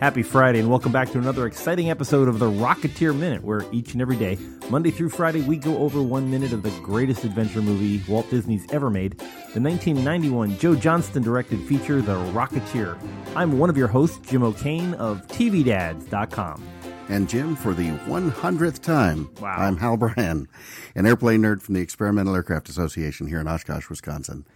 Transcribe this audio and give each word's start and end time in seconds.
Happy 0.00 0.22
Friday, 0.22 0.60
and 0.60 0.70
welcome 0.70 0.92
back 0.92 1.10
to 1.10 1.18
another 1.18 1.44
exciting 1.46 1.90
episode 1.90 2.28
of 2.28 2.38
the 2.38 2.46
Rocketeer 2.48 3.16
Minute, 3.18 3.42
where 3.42 3.64
each 3.72 3.94
and 3.94 4.00
every 4.00 4.14
day, 4.16 4.38
Monday 4.70 4.92
through 4.92 5.08
Friday, 5.08 5.40
we 5.42 5.56
go 5.56 5.76
over 5.78 6.00
one 6.00 6.30
minute 6.30 6.52
of 6.52 6.62
the 6.62 6.70
greatest 6.82 7.24
adventure 7.24 7.60
movie 7.60 8.00
Walt 8.08 8.30
Disney's 8.30 8.64
ever 8.70 8.90
made, 8.90 9.18
the 9.18 9.60
1991 9.60 10.56
Joe 10.58 10.76
Johnston 10.76 11.24
directed 11.24 11.60
feature, 11.66 12.00
The 12.00 12.14
Rocketeer. 12.32 12.96
I'm 13.34 13.58
one 13.58 13.70
of 13.70 13.76
your 13.76 13.88
hosts, 13.88 14.18
Jim 14.30 14.44
O'Kane 14.44 14.94
of 14.94 15.26
TVDads.com. 15.26 16.62
And 17.08 17.28
Jim, 17.28 17.56
for 17.56 17.74
the 17.74 17.88
100th 18.06 18.80
time, 18.80 19.28
Wow. 19.40 19.56
I'm 19.58 19.78
Hal 19.78 19.96
Bryan, 19.96 20.46
an 20.94 21.06
airplane 21.06 21.42
nerd 21.42 21.60
from 21.60 21.74
the 21.74 21.80
Experimental 21.80 22.36
Aircraft 22.36 22.68
Association 22.68 23.26
here 23.26 23.40
in 23.40 23.48
Oshkosh, 23.48 23.88
Wisconsin. 23.90 24.46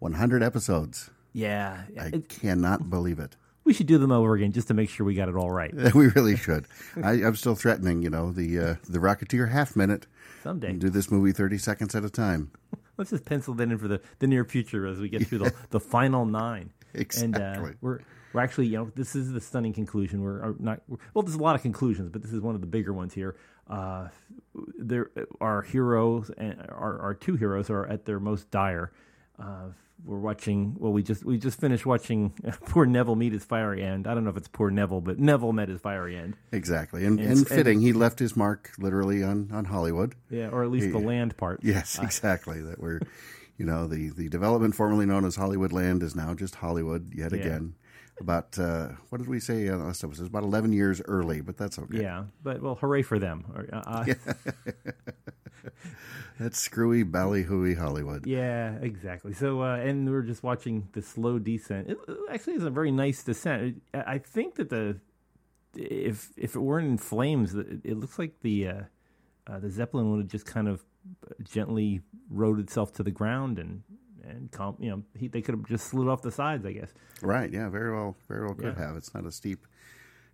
100 0.00 0.42
episodes. 0.42 1.08
Yeah, 1.32 1.82
I 1.98 2.06
it- 2.08 2.28
cannot 2.28 2.90
believe 2.90 3.18
it. 3.18 3.36
We 3.70 3.74
should 3.74 3.86
do 3.86 3.98
them 3.98 4.10
over 4.10 4.34
again 4.34 4.50
just 4.50 4.66
to 4.66 4.74
make 4.74 4.90
sure 4.90 5.06
we 5.06 5.14
got 5.14 5.28
it 5.28 5.36
all 5.36 5.52
right 5.52 5.72
We 5.94 6.08
really 6.08 6.36
should. 6.36 6.66
I, 7.04 7.12
I'm 7.22 7.36
still 7.36 7.54
threatening, 7.54 8.02
you 8.02 8.10
know, 8.10 8.32
the 8.32 8.58
uh, 8.58 8.74
the 8.88 8.98
Rocketeer 8.98 9.48
half 9.48 9.76
minute. 9.76 10.08
someday. 10.42 10.72
Do 10.72 10.90
this 10.90 11.08
movie 11.08 11.30
30 11.30 11.56
seconds 11.58 11.94
at 11.94 12.04
a 12.04 12.10
time. 12.10 12.50
Let's 12.96 13.10
just 13.10 13.26
pencil 13.26 13.54
that 13.54 13.62
in 13.70 13.78
for 13.78 13.86
the, 13.86 14.00
the 14.18 14.26
near 14.26 14.44
future 14.44 14.88
as 14.88 14.98
we 14.98 15.08
get 15.08 15.24
through 15.28 15.38
the, 15.38 15.54
the 15.70 15.78
final 15.78 16.26
nine. 16.26 16.70
And 16.94 17.36
uh, 17.36 17.38
Exactly. 17.38 17.74
we're 17.80 18.00
we're 18.32 18.40
actually 18.40 18.66
you 18.66 18.78
know 18.78 18.90
this 18.96 19.14
is 19.14 19.30
the 19.30 19.40
stunning 19.40 19.72
conclusion. 19.72 20.20
We're 20.20 20.42
are 20.42 20.56
not 20.58 20.82
we're, 20.88 20.96
well. 21.14 21.22
There's 21.22 21.36
a 21.36 21.40
lot 21.40 21.54
of 21.54 21.62
conclusions, 21.62 22.10
but 22.10 22.22
this 22.22 22.32
is 22.32 22.40
one 22.40 22.56
of 22.56 22.60
the 22.60 22.66
bigger 22.66 22.92
ones 22.92 23.14
here. 23.14 23.36
Uh, 23.68 24.08
there, 24.76 25.12
our 25.40 25.62
heroes 25.62 26.32
and 26.36 26.60
our, 26.68 27.00
our 27.00 27.14
two 27.14 27.36
heroes 27.36 27.70
are 27.70 27.86
at 27.86 28.06
their 28.06 28.18
most 28.18 28.50
dire. 28.50 28.90
Uh, 29.40 29.70
we're 30.04 30.18
watching. 30.18 30.76
Well, 30.78 30.92
we 30.92 31.02
just 31.02 31.24
we 31.24 31.36
just 31.38 31.60
finished 31.60 31.84
watching 31.84 32.30
poor 32.66 32.86
Neville 32.86 33.16
meet 33.16 33.32
his 33.32 33.44
fiery 33.44 33.82
end. 33.82 34.06
I 34.06 34.14
don't 34.14 34.24
know 34.24 34.30
if 34.30 34.36
it's 34.36 34.48
poor 34.48 34.70
Neville, 34.70 35.00
but 35.02 35.18
Neville 35.18 35.52
met 35.52 35.68
his 35.68 35.80
fiery 35.80 36.16
end. 36.16 36.36
Exactly. 36.52 37.04
And, 37.04 37.20
It's- 37.20 37.38
and 37.40 37.48
fitting, 37.48 37.80
he 37.80 37.92
left 37.92 38.18
his 38.18 38.34
mark 38.36 38.70
literally 38.78 39.22
on, 39.22 39.50
on 39.52 39.66
Hollywood. 39.66 40.14
Yeah, 40.30 40.48
or 40.48 40.62
at 40.64 40.70
least 40.70 40.92
the 40.92 40.98
land 40.98 41.36
part. 41.36 41.60
Yes, 41.64 41.98
exactly. 42.00 42.62
That 42.62 42.80
we're, 42.80 43.00
you 43.58 43.66
know, 43.66 43.86
the, 43.86 44.08
the 44.10 44.28
development 44.30 44.74
formerly 44.74 45.04
known 45.04 45.24
as 45.26 45.36
Hollywood 45.36 45.72
Land 45.72 46.02
is 46.02 46.16
now 46.16 46.32
just 46.34 46.54
Hollywood 46.56 47.12
yet 47.14 47.32
Yeah. 47.32 47.38
again. 47.40 47.74
About, 48.20 48.58
uh, 48.58 48.88
what 49.08 49.18
did 49.18 49.28
we 49.28 49.40
say? 49.40 49.68
Uh, 49.68 49.76
last 49.78 50.04
episode? 50.04 50.20
It 50.20 50.24
was 50.24 50.28
about 50.28 50.42
11 50.42 50.72
years 50.74 51.00
early, 51.06 51.40
but 51.40 51.56
that's 51.56 51.78
okay. 51.78 52.02
Yeah, 52.02 52.24
but 52.42 52.60
well, 52.62 52.74
hooray 52.74 53.00
for 53.02 53.18
them. 53.18 53.44
Or, 53.54 53.66
Uh, 53.72 53.82
uh, 53.86 54.04
That's 56.40 56.58
screwy, 56.58 57.04
ballyhooey 57.04 57.76
Hollywood. 57.76 58.26
Yeah, 58.26 58.76
exactly. 58.80 59.34
So, 59.34 59.62
uh, 59.62 59.76
and 59.76 60.08
we 60.08 60.16
are 60.16 60.22
just 60.22 60.42
watching 60.42 60.88
the 60.92 61.02
slow 61.02 61.38
descent. 61.38 61.90
It 61.90 61.98
actually 62.30 62.54
is 62.54 62.64
a 62.64 62.70
very 62.70 62.90
nice 62.90 63.22
descent. 63.22 63.82
I 63.92 64.16
think 64.16 64.54
that 64.54 64.70
the 64.70 64.98
if 65.76 66.30
if 66.38 66.56
it 66.56 66.60
weren't 66.60 66.88
in 66.88 66.96
flames, 66.96 67.54
it, 67.54 67.94
looks 67.98 68.18
like 68.18 68.40
the 68.40 68.68
uh, 68.68 68.80
uh, 69.46 69.58
the 69.58 69.68
zeppelin 69.68 70.10
would 70.10 70.20
have 70.20 70.28
just 70.28 70.46
kind 70.46 70.66
of 70.66 70.82
gently 71.42 72.00
rode 72.30 72.58
itself 72.58 72.94
to 72.94 73.02
the 73.02 73.10
ground 73.10 73.58
and 73.58 73.82
and 74.24 74.50
com- 74.50 74.76
you 74.78 74.88
know 74.90 75.02
he, 75.14 75.28
they 75.28 75.42
could 75.42 75.54
have 75.54 75.66
just 75.66 75.88
slid 75.88 76.08
off 76.08 76.22
the 76.22 76.32
sides. 76.32 76.64
I 76.64 76.72
guess. 76.72 76.94
Right. 77.20 77.52
Yeah. 77.52 77.68
Very 77.68 77.92
well. 77.92 78.16
Very 78.28 78.46
well 78.46 78.54
could 78.54 78.76
Yeah. 78.78 78.86
have. 78.86 78.96
It's 78.96 79.12
not 79.12 79.26
a 79.26 79.30
steep, 79.32 79.66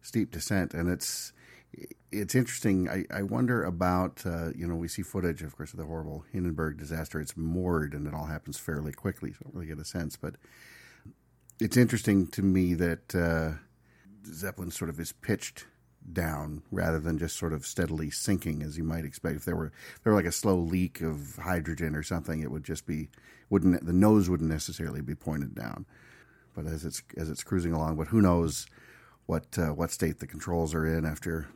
steep 0.02 0.30
descent, 0.30 0.72
and 0.72 0.88
it's 0.88 1.32
it's 2.12 2.34
interesting. 2.34 2.88
I, 2.88 3.04
I 3.10 3.22
wonder 3.22 3.64
about 3.64 4.22
uh, 4.24 4.50
you 4.54 4.66
know 4.66 4.76
we 4.76 4.88
see 4.88 5.02
footage, 5.02 5.42
of 5.42 5.56
course, 5.56 5.72
of 5.72 5.78
the 5.78 5.86
horrible 5.86 6.24
Hindenburg 6.32 6.78
disaster. 6.78 7.20
It's 7.20 7.36
moored, 7.36 7.94
and 7.94 8.06
it 8.06 8.14
all 8.14 8.26
happens 8.26 8.58
fairly 8.58 8.92
quickly, 8.92 9.32
so 9.32 9.38
I 9.40 9.44
don't 9.44 9.54
really 9.54 9.66
get 9.66 9.78
a 9.78 9.84
sense. 9.84 10.16
But 10.16 10.36
it's 11.60 11.76
interesting 11.76 12.26
to 12.28 12.42
me 12.42 12.74
that 12.74 13.14
uh, 13.14 13.58
Zeppelin 14.26 14.70
sort 14.70 14.90
of 14.90 15.00
is 15.00 15.12
pitched 15.12 15.66
down 16.12 16.62
rather 16.70 17.00
than 17.00 17.18
just 17.18 17.36
sort 17.36 17.52
of 17.52 17.66
steadily 17.66 18.10
sinking 18.10 18.62
as 18.62 18.78
you 18.78 18.84
might 18.84 19.04
expect. 19.04 19.36
If 19.36 19.44
there 19.44 19.56
were 19.56 19.72
if 19.96 20.02
there 20.02 20.12
were 20.12 20.18
like 20.18 20.28
a 20.28 20.32
slow 20.32 20.56
leak 20.56 21.00
of 21.00 21.36
hydrogen 21.36 21.94
or 21.94 22.02
something, 22.02 22.40
it 22.40 22.50
would 22.50 22.64
just 22.64 22.86
be 22.86 23.08
wouldn't 23.50 23.84
the 23.84 23.92
nose 23.92 24.28
wouldn't 24.30 24.50
necessarily 24.50 25.00
be 25.00 25.14
pointed 25.14 25.54
down 25.54 25.86
but 26.56 26.66
as 26.66 26.84
it's 26.84 27.02
as 27.16 27.30
it's 27.30 27.44
cruising 27.44 27.72
along. 27.72 27.96
But 27.96 28.08
who 28.08 28.20
knows 28.20 28.66
what 29.26 29.56
uh, 29.58 29.68
what 29.74 29.92
state 29.92 30.18
the 30.18 30.26
controls 30.26 30.74
are 30.74 30.86
in 30.86 31.04
after 31.04 31.46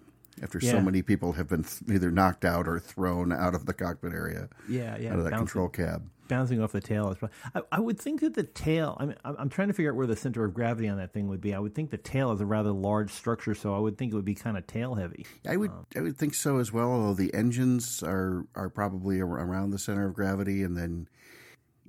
after 0.42 0.58
Yeah. 0.62 0.72
so 0.72 0.80
many 0.80 1.02
people 1.02 1.32
have 1.32 1.48
been 1.48 1.64
th- 1.64 1.82
either 1.90 2.10
knocked 2.10 2.44
out 2.44 2.66
or 2.66 2.78
thrown 2.78 3.32
out 3.32 3.54
of 3.54 3.66
the 3.66 3.74
cockpit 3.74 4.12
area, 4.12 4.48
Yeah, 4.68 4.96
yeah. 4.98 5.12
out 5.12 5.18
of 5.18 5.24
that 5.24 5.30
bouncing- 5.32 5.46
control 5.46 5.68
cab. 5.68 6.08
bouncing 6.28 6.62
off 6.62 6.70
the 6.70 6.80
tail. 6.80 7.10
is 7.10 7.18
prob- 7.18 7.32
I, 7.56 7.62
I 7.72 7.80
would 7.80 7.98
think 7.98 8.20
that 8.20 8.34
the 8.34 8.44
tail. 8.44 8.96
I 9.00 9.06
mean, 9.06 9.16
I'm 9.24 9.34
I'm 9.38 9.48
trying 9.48 9.66
to 9.68 9.74
figure 9.74 9.90
out 9.90 9.96
where 9.96 10.06
the 10.06 10.14
center 10.16 10.44
of 10.44 10.54
gravity 10.54 10.86
on 10.88 10.96
that 10.98 11.12
thing 11.12 11.26
would 11.28 11.40
be. 11.40 11.52
I 11.54 11.58
would 11.58 11.74
think 11.74 11.90
the 11.90 11.96
tail 11.98 12.30
is 12.32 12.40
a 12.40 12.46
rather 12.46 12.70
large 12.70 13.10
structure, 13.12 13.54
so 13.54 13.74
I 13.74 13.78
would 13.80 13.98
think 13.98 14.12
it 14.12 14.16
would 14.16 14.24
be 14.24 14.36
kind 14.36 14.56
of 14.56 14.64
tail 14.68 14.94
heavy. 14.94 15.26
I 15.48 15.56
would 15.56 15.70
um, 15.72 15.86
I 15.96 16.00
would 16.00 16.16
think 16.16 16.34
so 16.34 16.58
as 16.58 16.72
well. 16.72 16.90
Although 16.92 17.14
the 17.14 17.34
engines 17.34 18.02
are 18.02 18.46
are 18.54 18.68
probably 18.70 19.18
around 19.20 19.70
the 19.70 19.78
center 19.78 20.06
of 20.06 20.14
gravity, 20.14 20.62
and 20.62 20.76
then 20.76 21.08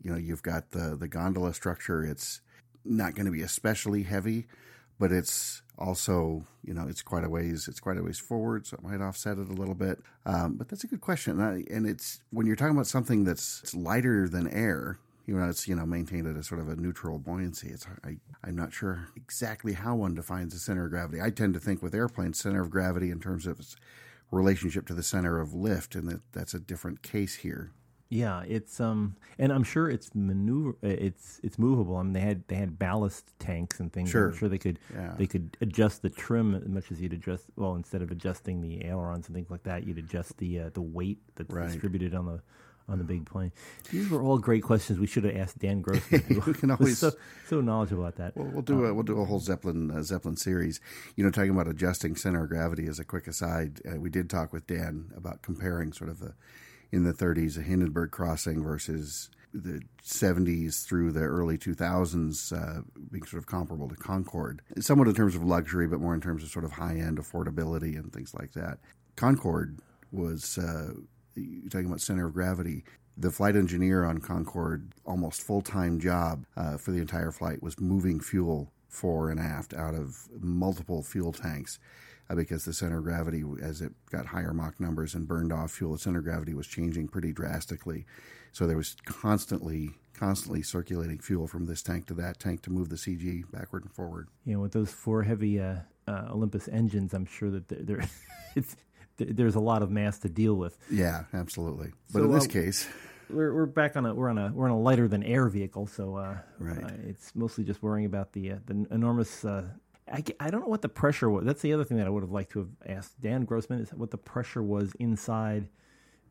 you 0.01 0.11
know 0.11 0.17
you've 0.17 0.41
got 0.43 0.71
the 0.71 0.95
the 0.99 1.07
gondola 1.07 1.53
structure. 1.53 2.03
It's 2.03 2.41
not 2.83 3.13
going 3.13 3.27
to 3.27 3.31
be 3.31 3.43
especially 3.43 4.01
heavy, 4.03 4.47
but 4.97 5.11
it's 5.11 5.61
also 5.81 6.45
you 6.63 6.73
know 6.73 6.85
it's 6.87 7.01
quite 7.01 7.23
a 7.23 7.29
ways 7.29 7.67
it's 7.67 7.79
quite 7.79 7.97
a 7.97 8.03
ways 8.03 8.19
forward, 8.19 8.67
so 8.67 8.77
it 8.77 8.83
might 8.83 9.01
offset 9.01 9.37
it 9.37 9.49
a 9.49 9.53
little 9.53 9.75
bit. 9.75 9.99
Um, 10.25 10.55
but 10.55 10.69
that's 10.69 10.83
a 10.83 10.87
good 10.87 11.01
question, 11.01 11.39
and, 11.39 11.43
I, 11.43 11.73
and 11.73 11.85
it's 11.87 12.21
when 12.31 12.45
you're 12.45 12.55
talking 12.55 12.75
about 12.75 12.87
something 12.87 13.23
that's 13.23 13.73
lighter 13.73 14.27
than 14.27 14.47
air. 14.47 14.99
You 15.27 15.35
know, 15.37 15.47
it's 15.49 15.67
you 15.67 15.75
know 15.75 15.85
maintained 15.85 16.27
at 16.27 16.35
a 16.35 16.43
sort 16.43 16.61
of 16.61 16.69
a 16.69 16.75
neutral 16.75 17.19
buoyancy. 17.19 17.69
It's 17.69 17.87
I 18.03 18.17
I'm 18.43 18.55
not 18.55 18.73
sure 18.73 19.07
exactly 19.15 19.73
how 19.73 19.95
one 19.95 20.15
defines 20.15 20.53
the 20.53 20.59
center 20.59 20.85
of 20.85 20.91
gravity. 20.91 21.21
I 21.21 21.29
tend 21.29 21.53
to 21.53 21.59
think 21.59 21.81
with 21.81 21.95
airplanes, 21.95 22.39
center 22.39 22.61
of 22.61 22.69
gravity 22.69 23.11
in 23.11 23.19
terms 23.19 23.45
of 23.45 23.59
its 23.59 23.75
relationship 24.31 24.87
to 24.87 24.93
the 24.93 25.03
center 25.03 25.39
of 25.39 25.53
lift, 25.53 25.95
and 25.95 26.07
that 26.07 26.21
that's 26.31 26.53
a 26.53 26.59
different 26.59 27.01
case 27.01 27.35
here. 27.35 27.71
Yeah, 28.13 28.43
it's 28.45 28.81
um, 28.81 29.15
and 29.39 29.53
I'm 29.53 29.63
sure 29.63 29.89
it's 29.89 30.13
maneuver. 30.13 30.71
uh, 30.83 30.87
It's 30.89 31.39
it's 31.43 31.57
movable. 31.57 31.95
I 31.95 32.03
mean, 32.03 32.11
they 32.11 32.19
had 32.19 32.45
they 32.49 32.55
had 32.57 32.77
ballast 32.77 33.31
tanks 33.39 33.79
and 33.79 33.91
things. 33.91 34.09
Sure. 34.09 34.27
I'm 34.31 34.35
sure 34.37 34.49
they 34.49 34.57
could 34.57 34.79
Yeah. 34.93 35.15
they 35.17 35.27
could 35.27 35.55
adjust 35.61 36.01
the 36.01 36.09
trim 36.09 36.53
as 36.53 36.67
much 36.67 36.91
as 36.91 36.99
you'd 36.99 37.13
adjust. 37.13 37.45
Well, 37.55 37.73
instead 37.75 38.01
of 38.01 38.11
adjusting 38.11 38.61
the 38.61 38.83
ailerons 38.85 39.27
and 39.27 39.35
things 39.35 39.49
like 39.49 39.63
that, 39.63 39.87
you'd 39.87 39.97
adjust 39.97 40.37
the 40.39 40.59
uh, 40.59 40.69
the 40.73 40.81
weight 40.81 41.19
that's 41.35 41.53
Right. 41.53 41.71
distributed 41.71 42.13
on 42.13 42.25
the 42.25 42.41
on 42.89 42.97
the 42.97 43.05
big 43.05 43.25
plane. 43.25 43.53
These 43.91 44.09
were 44.09 44.21
all 44.21 44.37
great 44.39 44.63
questions. 44.63 44.99
We 44.99 45.07
should 45.07 45.23
have 45.23 45.37
asked 45.37 45.59
Dan 45.59 45.81
Grossman, 45.81 46.23
We 46.45 46.53
can 46.53 46.71
always- 46.75 46.97
so 46.97 47.13
so 47.47 47.61
knowledgeable 47.61 48.03
about 48.03 48.17
that. 48.17 48.35
Well, 48.35 48.47
we'll 48.51 48.61
do 48.61 48.83
a 48.83 48.93
we'll 48.93 49.03
do 49.03 49.21
a 49.21 49.25
whole 49.25 49.39
Zeppelin 49.39 49.89
uh, 49.89 50.01
Zeppelin 50.03 50.35
series. 50.35 50.81
You 51.15 51.23
know, 51.23 51.31
talking 51.31 51.51
about 51.51 51.69
adjusting 51.69 52.17
center 52.17 52.43
of 52.43 52.49
gravity 52.49 52.87
as 52.87 52.99
a 52.99 53.05
quick 53.05 53.25
aside, 53.27 53.79
uh, 53.89 53.97
we 54.01 54.09
did 54.09 54.29
talk 54.29 54.51
with 54.51 54.67
Dan 54.67 55.13
about 55.15 55.41
comparing 55.43 55.93
sort 55.93 56.09
of 56.09 56.19
the 56.19 56.33
in 56.91 57.03
the 57.03 57.13
30s 57.13 57.57
a 57.57 57.61
Hindenburg 57.61 58.11
crossing 58.11 58.63
versus 58.63 59.29
the 59.53 59.81
70s 60.03 60.85
through 60.85 61.11
the 61.11 61.21
early 61.21 61.57
2000s 61.57 62.53
uh, 62.53 62.81
being 63.11 63.23
sort 63.25 63.41
of 63.41 63.47
comparable 63.47 63.89
to 63.89 63.95
Concorde, 63.95 64.61
somewhat 64.79 65.07
in 65.07 65.13
terms 65.13 65.35
of 65.35 65.43
luxury, 65.43 65.87
but 65.87 65.99
more 65.99 66.13
in 66.13 66.21
terms 66.21 66.43
of 66.43 66.49
sort 66.49 66.65
of 66.65 66.71
high 66.71 66.95
end 66.95 67.17
affordability 67.17 67.97
and 67.97 68.13
things 68.13 68.33
like 68.33 68.53
that. 68.53 68.79
Concorde 69.15 69.79
was 70.11 70.57
uh, 70.57 70.93
you're 71.35 71.69
talking 71.69 71.87
about 71.87 72.01
center 72.01 72.27
of 72.27 72.33
gravity. 72.33 72.83
The 73.17 73.31
flight 73.31 73.55
engineer 73.55 74.05
on 74.05 74.19
Concorde, 74.19 74.93
almost 75.05 75.41
full 75.41 75.61
time 75.61 75.99
job 75.99 76.45
uh, 76.55 76.77
for 76.77 76.91
the 76.91 76.99
entire 76.99 77.31
flight, 77.31 77.61
was 77.61 77.79
moving 77.79 78.19
fuel 78.19 78.71
fore 78.87 79.29
and 79.29 79.39
aft 79.39 79.73
out 79.73 79.95
of 79.95 80.27
multiple 80.39 81.03
fuel 81.03 81.31
tanks 81.31 81.79
uh, 82.31 82.35
because 82.35 82.65
the 82.65 82.73
center 82.73 82.99
of 82.99 83.03
gravity, 83.03 83.43
as 83.61 83.81
it 83.81 83.91
got 84.09 84.27
higher 84.27 84.53
Mach 84.53 84.79
numbers 84.79 85.13
and 85.15 85.27
burned 85.27 85.51
off 85.51 85.71
fuel, 85.71 85.93
the 85.93 85.99
center 85.99 86.19
of 86.19 86.25
gravity 86.25 86.53
was 86.53 86.67
changing 86.67 87.07
pretty 87.09 87.31
drastically. 87.33 88.05
So 88.53 88.67
there 88.67 88.77
was 88.77 88.95
constantly, 89.05 89.91
constantly 90.13 90.61
circulating 90.61 91.19
fuel 91.19 91.47
from 91.47 91.65
this 91.65 91.81
tank 91.81 92.05
to 92.07 92.13
that 92.15 92.39
tank 92.39 92.61
to 92.63 92.69
move 92.71 92.89
the 92.89 92.95
CG 92.95 93.43
backward 93.51 93.83
and 93.83 93.91
forward. 93.93 94.27
you 94.45 94.53
know, 94.53 94.59
with 94.61 94.71
those 94.73 94.91
four 94.91 95.23
heavy 95.23 95.59
uh, 95.59 95.75
uh, 96.07 96.27
Olympus 96.31 96.67
engines, 96.67 97.13
I'm 97.13 97.25
sure 97.25 97.49
that 97.51 97.67
there, 97.67 97.79
there 97.81 98.09
it's, 98.55 98.75
there's 99.17 99.55
a 99.55 99.59
lot 99.59 99.83
of 99.83 99.91
mass 99.91 100.19
to 100.19 100.29
deal 100.29 100.55
with. 100.55 100.77
Yeah, 100.89 101.25
absolutely. 101.33 101.91
But 102.11 102.19
So, 102.19 102.25
in 102.25 102.31
this 102.31 102.45
uh, 102.45 102.49
case, 102.49 102.87
we're 103.29 103.53
we're 103.53 103.65
back 103.65 103.95
on 103.95 104.05
a 104.05 104.13
we're 104.13 104.29
on 104.29 104.37
a 104.37 104.51
we're 104.53 104.65
on 104.65 104.71
a 104.71 104.79
lighter 104.79 105.07
than 105.07 105.23
air 105.23 105.47
vehicle, 105.47 105.87
so 105.87 106.15
uh, 106.17 106.37
Right. 106.59 106.83
uh, 106.83 106.89
it's 107.03 107.33
mostly 107.35 107.63
just 107.63 107.81
worrying 107.81 108.05
about 108.05 108.33
the 108.33 108.53
uh, 108.53 108.55
the 108.65 108.85
enormous. 108.91 109.45
Uh, 110.07 110.17
I, 110.17 110.23
I 110.39 110.49
don't 110.49 110.61
know 110.61 110.67
what 110.67 110.81
the 110.81 110.89
pressure 110.89 111.29
was. 111.29 111.45
That's 111.45 111.61
the 111.61 111.73
other 111.73 111.83
thing 111.83 111.97
that 111.97 112.07
I 112.07 112.09
would 112.09 112.23
have 112.23 112.31
liked 112.31 112.51
to 112.53 112.59
have 112.59 112.69
asked 112.85 113.21
Dan 113.21 113.45
Grossman 113.45 113.79
is 113.79 113.93
what 113.93 114.11
the 114.11 114.17
pressure 114.17 114.63
was 114.63 114.93
inside 114.99 115.67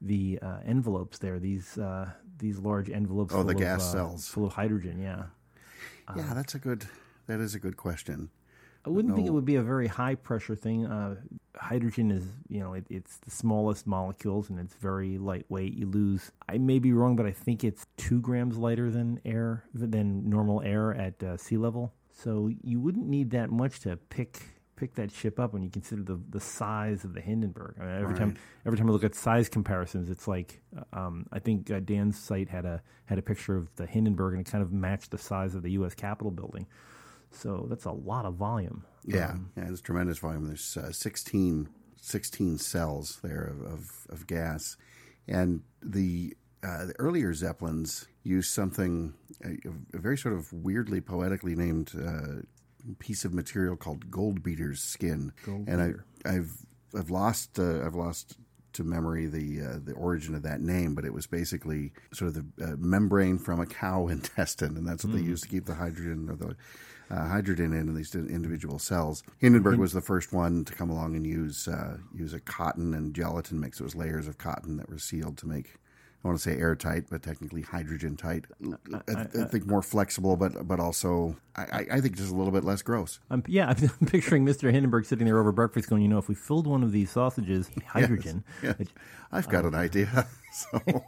the 0.01 0.39
uh, 0.41 0.59
envelopes 0.67 1.19
there. 1.19 1.39
These 1.39 1.79
uh, 1.79 2.11
these 2.39 2.59
large 2.59 2.91
envelopes. 2.91 3.35
Oh, 3.35 3.43
the 3.43 3.53
full 3.53 3.63
of, 3.63 3.67
gas 3.67 3.83
uh, 3.83 3.93
cells. 3.93 4.29
full 4.29 4.47
of 4.47 4.53
hydrogen. 4.55 5.01
Yeah, 5.01 5.25
yeah, 6.17 6.33
that's 6.35 6.55
a 6.55 6.59
good. 6.59 6.87
That 7.27 7.41
is 7.41 7.55
a 7.55 7.61
good 7.61 7.77
question. 7.77 8.31
I 8.85 8.89
wouldn't 8.89 9.15
think 9.15 9.27
it 9.27 9.31
would 9.31 9.45
be 9.45 9.57
a 9.57 9.63
very 9.63 9.87
high 9.87 10.15
pressure 10.15 10.57
thing. 10.57 10.87
Uh, 10.87 11.17
hydrogen 11.55 12.11
is, 12.11 12.25
you 12.49 12.61
know, 12.61 12.73
it, 12.73 12.87
it's 12.89 13.19
the 13.19 13.31
smallest 13.31 13.87
molecules 13.87 14.49
and 14.49 14.59
it's 14.59 14.75
very 14.75 15.19
lightweight. 15.19 15.75
You 15.75 15.87
lose. 15.87 16.33
I 16.49 16.57
may 16.57 16.79
be 16.79 16.93
wrong, 16.95 17.15
but 17.15 17.27
I 17.27 17.31
think 17.31 17.63
it's 17.63 17.87
two 17.99 18.21
grams 18.21 18.57
lighter 18.57 18.91
than 18.91 19.21
air 19.25 19.65
than 19.75 20.29
normal 20.31 20.63
air 20.63 20.95
at 20.95 21.23
uh, 21.23 21.37
sea 21.37 21.59
level. 21.59 21.93
So 22.23 22.51
you 22.63 22.81
wouldn't 22.81 23.07
need 23.07 23.31
that 23.31 23.51
much 23.51 23.81
to 23.81 23.97
pick 23.97 24.43
pick 24.77 24.95
that 24.95 25.13
ship 25.13 25.39
up 25.39 25.53
when 25.53 25.63
you 25.63 25.71
consider 25.71 26.03
the 26.03 26.21
the 26.31 26.41
size 26.41 27.05
of 27.05 27.15
the 27.15 27.21
Hindenburg. 27.21 27.77
I 27.81 27.85
mean, 27.85 27.95
every 27.97 28.07
right. 28.09 28.19
time 28.19 28.37
every 28.67 28.79
time 28.79 28.89
I 28.89 28.93
look 28.93 29.05
at 29.05 29.15
size 29.15 29.49
comparisons, 29.49 30.11
it's 30.11 30.27
like 30.27 30.61
um, 30.93 31.27
I 31.33 31.39
think 31.39 31.71
uh, 31.71 31.81
Dan's 31.81 32.19
site 32.19 32.49
had 32.49 32.65
a 32.65 32.83
had 33.07 33.19
a 33.19 33.23
picture 33.23 33.57
of 33.57 33.75
the 33.77 33.87
Hindenburg 33.87 34.35
and 34.35 34.47
it 34.47 34.51
kind 34.51 34.63
of 34.63 34.73
matched 34.73 35.11
the 35.11 35.19
size 35.19 35.55
of 35.55 35.63
the 35.63 35.73
U.S. 35.73 35.95
Capitol 35.95 36.31
building. 36.31 36.67
So 37.31 37.67
that's 37.69 37.85
a 37.85 37.93
lot 37.93 38.25
of 38.25 38.35
volume. 38.35 38.85
Yeah, 39.05 39.31
um, 39.31 39.53
yeah, 39.57 39.69
it's 39.69 39.81
tremendous 39.81 40.19
volume. 40.19 40.47
There's 40.47 40.77
uh, 40.77 40.91
16, 40.91 41.69
16 41.97 42.59
cells 42.59 43.21
there 43.23 43.45
of, 43.45 43.63
of, 43.63 43.91
of 44.09 44.27
gas, 44.27 44.77
and 45.29 45.63
the 45.81 46.37
uh, 46.63 46.87
the 46.87 46.95
earlier 46.99 47.33
Zeppelins 47.35 48.07
used 48.23 48.51
something 48.51 49.15
a, 49.45 49.53
a, 49.97 49.99
very 49.99 50.19
sort 50.19 50.35
of 50.35 50.53
weirdly 50.53 51.01
poetically 51.01 51.55
named 51.55 51.93
uh, 51.97 52.43
piece 52.99 53.25
of 53.25 53.33
material 53.33 53.77
called 53.77 54.11
gold 54.11 54.43
beater's 54.43 54.81
skin, 54.81 55.33
gold 55.45 55.69
and 55.69 55.99
I, 56.27 56.33
have 56.33 56.51
I've 56.97 57.11
lost 57.11 57.59
uh, 57.59 57.85
I've 57.85 57.95
lost 57.95 58.37
to 58.75 58.85
memory 58.85 59.27
the 59.27 59.61
uh, 59.61 59.79
the 59.83 59.93
origin 59.93 60.35
of 60.35 60.43
that 60.43 60.61
name, 60.61 60.95
but 60.95 61.05
it 61.05 61.13
was 61.13 61.27
basically 61.27 61.93
sort 62.13 62.29
of 62.29 62.35
the 62.35 62.65
uh, 62.65 62.77
membrane 62.79 63.39
from 63.39 63.61
a 63.61 63.67
cow 63.67 64.07
intestine, 64.09 64.77
and 64.77 64.87
that's 64.87 65.05
what 65.05 65.13
mm. 65.13 65.17
they 65.17 65.23
hmm. 65.23 65.31
used 65.31 65.45
to 65.45 65.49
keep 65.49 65.67
the 65.67 65.75
hydrogen 65.75 66.29
or 66.29 66.37
the 66.37 66.57
uh, 67.11 67.27
hydrogen 67.27 67.73
in, 67.73 67.89
in 67.89 67.95
these 67.95 68.15
individual 68.15 68.79
cells. 68.79 69.23
Hindenburg 69.39 69.79
was 69.79 69.93
the 69.93 70.01
first 70.01 70.33
one 70.33 70.65
to 70.65 70.73
come 70.73 70.91
along 70.91 71.17
and 71.17 71.27
use 71.27 71.67
uh, 71.67 71.97
use 72.15 72.33
a 72.35 72.41
cotton 72.41 72.95
and 72.95 73.15
gelatin 73.15 73.59
mix. 73.61 73.81
It 73.81 73.85
was 73.85 73.97
layers 73.97 74.29
of 74.29 74.39
cotton 74.39 74.77
that 74.77 74.89
were 74.89 74.99
sealed 74.99 75.39
to 75.39 75.49
make 75.49 75.75
I 76.23 76.29
want 76.29 76.39
to 76.39 76.43
say 76.43 76.59
airtight, 76.59 77.05
but 77.09 77.23
technically 77.23 77.63
hydrogen 77.63 78.15
tight. 78.15 78.45
I, 78.93 78.99
I, 79.09 79.21
I, 79.23 79.45
think 79.45 79.67
more 79.67 79.81
flexible, 79.81 80.37
but 80.37 80.69
but 80.69 80.79
also 80.79 81.37
I, 81.57 81.87
I, 81.91 82.01
think 82.03 82.17
just 82.17 82.31
a 82.31 82.35
little 82.35 82.53
bit 82.53 82.63
less 82.63 82.83
gross. 82.83 83.21
I'm, 83.31 83.43
yeah, 83.47 83.73
I'm 84.01 84.07
picturing 84.07 84.45
Mr. 84.45 84.71
Hindenburg 84.71 85.07
sitting 85.07 85.25
there 85.25 85.39
over 85.39 85.51
breakfast, 85.51 85.89
going, 85.89 86.03
you 86.03 86.09
know, 86.09 86.19
if 86.19 86.29
we 86.29 86.35
filled 86.35 86.67
one 86.67 86.83
of 86.83 86.93
these 86.93 87.11
sausages 87.11 87.71
hydrogen, 87.87 88.45
yes, 88.63 88.77
yes. 88.79 88.89
I've 89.33 89.49
got 89.49 89.65
um, 89.65 89.75
an 89.75 89.81
idea. 89.81 90.27
So. 90.53 90.83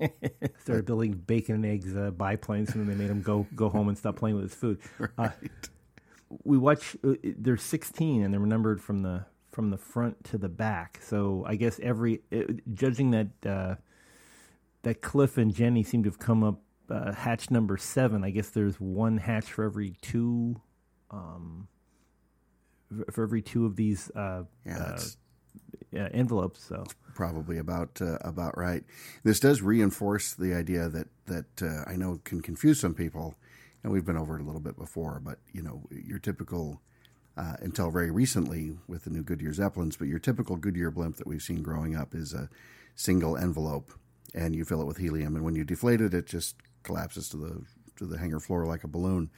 started 0.61 0.87
building 0.87 1.15
bacon 1.15 1.57
and 1.57 1.67
eggs 1.67 1.97
uh, 1.97 2.13
biplanes, 2.13 2.71
and 2.71 2.81
then 2.81 2.87
they 2.87 2.95
made 2.95 3.11
him 3.11 3.23
go 3.23 3.45
go 3.57 3.69
home 3.69 3.89
and 3.89 3.99
stop 3.99 4.15
playing 4.15 4.37
with 4.37 4.45
his 4.45 4.55
food. 4.55 4.79
Uh, 5.01 5.07
right. 5.19 5.33
Uh, 5.33 6.37
we 6.45 6.57
watch. 6.57 6.97
Uh, 7.03 7.15
there's 7.25 7.65
16, 7.65 8.23
and 8.23 8.33
they're 8.33 8.39
numbered 8.39 8.81
from 8.81 9.03
the 9.03 9.25
from 9.51 9.71
the 9.71 9.77
front 9.77 10.23
to 10.27 10.39
the 10.39 10.49
back. 10.49 11.01
So 11.03 11.45
I 11.45 11.57
guess 11.57 11.81
every 11.83 12.23
uh, 12.33 12.53
judging 12.73 13.11
that 13.11 13.29
uh, 13.45 13.75
that 14.83 15.01
Cliff 15.01 15.39
and 15.39 15.55
Jenny 15.55 15.83
seem 15.83 16.03
to 16.03 16.09
have 16.11 16.19
come 16.19 16.43
up 16.43 16.61
uh, 16.91 17.13
hatch 17.13 17.51
number 17.51 17.77
seven. 17.77 18.25
I 18.25 18.31
guess 18.31 18.51
there's 18.51 18.81
one 18.81 19.17
hatch 19.17 19.53
for 19.53 19.65
every 19.65 19.97
two, 20.03 20.61
um, 21.11 21.69
for 23.11 23.23
every 23.23 23.43
two 23.43 23.65
of 23.65 23.77
these 23.77 24.11
uh, 24.11 24.43
yeah, 24.67 24.99
uh, 25.95 26.09
envelopes. 26.13 26.65
So 26.65 26.85
probably 27.15 27.59
about 27.59 28.01
uh, 28.01 28.19
about 28.21 28.59
right. 28.59 28.85
This 29.25 29.41
does 29.41 29.63
reinforce 29.63 30.35
the 30.35 30.55
idea 30.55 30.89
that 30.89 31.09
that 31.27 31.63
uh, 31.63 31.91
I 31.91 31.97
know 31.97 32.21
can 32.25 32.43
confuse 32.43 32.81
some 32.81 32.95
people, 32.95 33.37
and 33.83 33.93
we've 33.93 34.05
been 34.05 34.19
over 34.19 34.37
it 34.37 34.43
a 34.43 34.45
little 34.45 34.61
bit 34.61 34.77
before. 34.77 35.21
But 35.25 35.39
you 35.53 35.63
know, 35.63 35.83
your 35.91 36.19
typical. 36.19 36.81
Uh, 37.35 37.55
until 37.61 37.91
very 37.91 38.11
recently, 38.11 38.77
with 38.87 39.05
the 39.05 39.11
new 39.11 39.23
Goodyear 39.23 39.55
Zeppelins, 39.55 39.97
but 39.97 40.07
your 40.07 40.19
typical 40.19 40.57
Goodyear 40.57 40.91
blimp 40.91 41.17
that 41.17 41.27
we've 41.27 41.41
seen 41.41 41.63
growing 41.63 41.97
up 41.97 42.15
is 42.15 42.35
a 42.35 42.51
single 42.95 43.39
envelope 43.39 43.91
and 44.35 44.55
you 44.55 44.65
fill 44.65 44.81
it 44.81 44.87
with 44.87 44.99
helium. 44.99 45.37
And 45.37 45.45
when 45.45 45.55
you 45.55 45.65
deflate 45.65 46.01
it, 46.01 46.15
it 46.15 46.27
just 46.27 46.57
collapses 46.83 47.29
to 47.31 47.37
the 47.37 47.65
to 47.97 48.07
the 48.07 48.19
hangar 48.19 48.41
floor 48.41 48.67
like 48.67 48.85
a 48.85 48.89
balloon. 48.89 49.31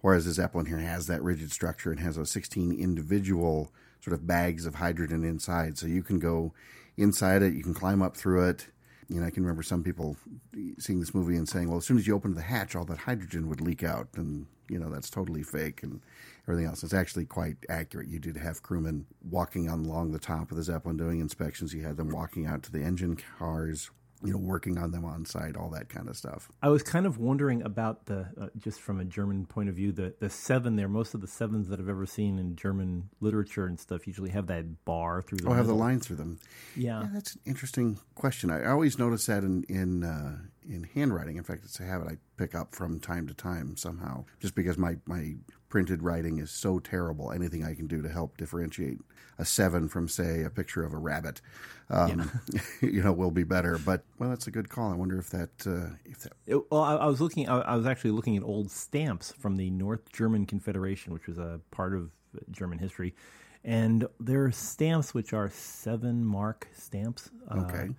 Whereas 0.00 0.26
the 0.26 0.32
Zeppelin 0.32 0.66
here 0.66 0.78
has 0.78 1.06
that 1.06 1.22
rigid 1.22 1.50
structure 1.50 1.90
and 1.90 2.00
has 2.00 2.16
those 2.16 2.30
16 2.30 2.72
individual 2.72 3.72
sort 4.02 4.12
of 4.12 4.26
bags 4.26 4.66
of 4.66 4.74
hydrogen 4.74 5.24
inside. 5.24 5.78
So 5.78 5.86
you 5.86 6.02
can 6.02 6.18
go 6.18 6.52
inside 6.96 7.42
it, 7.42 7.54
you 7.54 7.62
can 7.62 7.74
climb 7.74 8.02
up 8.02 8.16
through 8.16 8.48
it. 8.48 8.66
You 9.08 9.20
know, 9.20 9.26
I 9.26 9.30
can 9.30 9.42
remember 9.42 9.62
some 9.62 9.82
people 9.82 10.16
seeing 10.78 11.00
this 11.00 11.14
movie 11.14 11.36
and 11.36 11.48
saying, 11.48 11.68
well, 11.68 11.78
as 11.78 11.86
soon 11.86 11.98
as 11.98 12.06
you 12.06 12.14
open 12.14 12.34
the 12.34 12.42
hatch, 12.42 12.76
all 12.76 12.84
that 12.86 12.98
hydrogen 12.98 13.48
would 13.48 13.60
leak 13.60 13.82
out. 13.82 14.08
And, 14.14 14.46
you 14.68 14.78
know, 14.78 14.90
that's 14.90 15.10
totally 15.10 15.42
fake 15.42 15.82
and 15.82 16.00
everything 16.46 16.66
else. 16.66 16.82
It's 16.82 16.94
actually 16.94 17.24
quite 17.24 17.56
accurate. 17.68 18.08
You 18.08 18.18
did 18.18 18.36
have 18.36 18.62
crewmen 18.62 19.06
walking 19.22 19.68
along 19.68 20.12
the 20.12 20.18
top 20.18 20.50
of 20.50 20.56
the 20.56 20.62
Zeppelin 20.62 20.96
doing 20.96 21.20
inspections. 21.20 21.74
You 21.74 21.82
had 21.82 21.96
them 21.96 22.10
walking 22.10 22.46
out 22.46 22.62
to 22.64 22.72
the 22.72 22.82
engine 22.82 23.16
cars 23.38 23.90
you 24.24 24.32
know, 24.32 24.38
working 24.38 24.78
on 24.78 24.90
them 24.90 25.04
on 25.04 25.24
site, 25.24 25.56
all 25.56 25.68
that 25.70 25.88
kind 25.88 26.08
of 26.08 26.16
stuff. 26.16 26.48
I 26.62 26.68
was 26.68 26.82
kind 26.82 27.06
of 27.06 27.18
wondering 27.18 27.62
about 27.62 28.06
the, 28.06 28.26
uh, 28.40 28.46
just 28.58 28.80
from 28.80 29.00
a 29.00 29.04
German 29.04 29.46
point 29.46 29.68
of 29.68 29.74
view, 29.74 29.92
the, 29.92 30.14
the 30.18 30.30
seven 30.30 30.76
there, 30.76 30.88
most 30.88 31.14
of 31.14 31.20
the 31.20 31.26
sevens 31.28 31.68
that 31.68 31.78
I've 31.80 31.88
ever 31.88 32.06
seen 32.06 32.38
in 32.38 32.56
German 32.56 33.10
literature 33.20 33.66
and 33.66 33.78
stuff 33.78 34.06
usually 34.06 34.30
have 34.30 34.46
that 34.46 34.84
bar 34.84 35.22
through 35.22 35.38
the 35.38 35.48
Oh, 35.48 35.52
have 35.52 35.66
the 35.66 35.74
line 35.74 36.00
through 36.00 36.16
them. 36.16 36.38
Yeah. 36.76 37.02
yeah. 37.02 37.08
That's 37.12 37.34
an 37.34 37.40
interesting 37.44 37.98
question. 38.14 38.50
I 38.50 38.66
always 38.66 38.98
notice 38.98 39.26
that 39.26 39.44
in, 39.44 39.64
in, 39.68 40.04
uh, 40.04 40.38
in 40.68 40.84
handwriting. 40.94 41.36
In 41.36 41.44
fact, 41.44 41.64
it's 41.64 41.80
a 41.80 41.84
habit 41.84 42.08
I 42.08 42.16
pick 42.36 42.54
up 42.54 42.74
from 42.74 43.00
time 43.00 43.26
to 43.28 43.34
time 43.34 43.76
somehow, 43.76 44.24
just 44.40 44.54
because 44.54 44.78
my, 44.78 44.96
my 45.06 45.34
printed 45.68 46.02
writing 46.02 46.38
is 46.38 46.50
so 46.50 46.78
terrible. 46.78 47.32
Anything 47.32 47.64
I 47.64 47.74
can 47.74 47.86
do 47.86 48.02
to 48.02 48.08
help 48.08 48.36
differentiate 48.36 48.98
a 49.38 49.44
seven 49.44 49.88
from, 49.88 50.08
say, 50.08 50.42
a 50.42 50.50
picture 50.50 50.84
of 50.84 50.92
a 50.92 50.96
rabbit, 50.96 51.40
um, 51.90 52.30
yeah. 52.52 52.60
you 52.80 53.02
know, 53.02 53.12
will 53.12 53.30
be 53.30 53.44
better. 53.44 53.78
But 53.78 54.04
well, 54.18 54.30
that's 54.30 54.46
a 54.46 54.50
good 54.50 54.68
call. 54.68 54.92
I 54.92 54.96
wonder 54.96 55.18
if 55.18 55.30
that 55.30 55.66
uh, 55.66 55.96
if 56.04 56.20
that. 56.20 56.32
It, 56.46 56.70
well, 56.70 56.82
I, 56.82 56.94
I, 56.94 57.06
was 57.06 57.20
looking. 57.20 57.48
I, 57.48 57.60
I, 57.60 57.76
was 57.76 57.86
actually 57.86 58.12
looking 58.12 58.36
at 58.36 58.42
old 58.42 58.70
stamps 58.70 59.32
from 59.32 59.56
the 59.56 59.70
North 59.70 60.12
German 60.12 60.46
Confederation, 60.46 61.12
which 61.12 61.26
was 61.26 61.38
a 61.38 61.60
part 61.70 61.94
of 61.94 62.10
German 62.50 62.78
history, 62.78 63.14
and 63.64 64.06
there 64.20 64.44
are 64.44 64.52
stamps 64.52 65.14
which 65.14 65.32
are 65.32 65.50
seven 65.50 66.24
mark 66.24 66.68
stamps. 66.72 67.30
Uh, 67.50 67.60
okay. 67.60 67.88
Uh, 67.90 67.92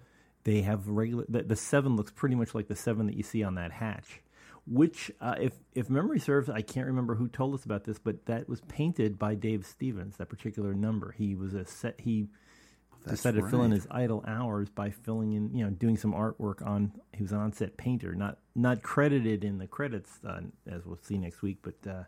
they 0.46 0.62
have 0.62 0.88
regular. 0.88 1.26
The, 1.28 1.44
the 1.44 1.56
seven 1.58 1.98
looks 1.98 2.12
pretty 2.12 2.36
much 2.36 2.56
like 2.56 2.68
the 2.70 2.76
seven 2.76 3.08
that 3.08 3.16
you 3.16 3.24
see 3.24 3.44
on 3.44 3.56
that 3.56 3.72
hatch 3.72 4.22
which, 4.68 5.12
uh, 5.22 5.36
if 5.40 5.54
if 5.74 5.90
memory 5.90 6.20
serves, 6.20 6.50
I 6.50 6.62
can't 6.62 6.88
remember 6.88 7.16
who 7.16 7.28
told 7.28 7.54
us 7.54 7.66
about 7.66 7.84
this, 7.84 8.00
but 8.00 8.26
that 8.26 8.50
was 8.50 8.62
painted 8.62 9.20
by 9.20 9.36
Dave 9.36 9.66
Stevens. 9.66 10.18
That 10.18 10.30
particular 10.30 10.74
number, 10.74 11.12
he 11.12 11.36
was 11.36 11.54
a 11.54 11.66
set. 11.66 12.00
He 12.00 12.28
That's 13.06 13.18
decided 13.18 13.44
right. 13.44 13.52
to 13.52 13.52
fill 13.52 13.64
in 13.64 13.72
his 13.72 13.88
idle 13.92 14.24
hours 14.28 14.70
by 14.70 14.90
filling 14.90 15.34
in, 15.34 15.56
you 15.56 15.64
know, 15.64 15.70
doing 15.70 15.98
some 15.98 16.14
artwork 16.14 16.66
on. 16.66 16.94
He 17.14 17.22
was 17.22 17.32
an 17.32 17.38
on-set 17.38 17.78
painter, 17.78 18.16
not 18.16 18.40
not 18.56 18.82
credited 18.82 19.44
in 19.44 19.60
the 19.60 19.68
credits, 19.68 20.20
uh, 20.28 20.42
as 20.68 20.86
we'll 20.86 21.00
see 21.02 21.18
next 21.18 21.42
week, 21.42 21.60
but. 21.62 21.90
Uh, 21.90 22.04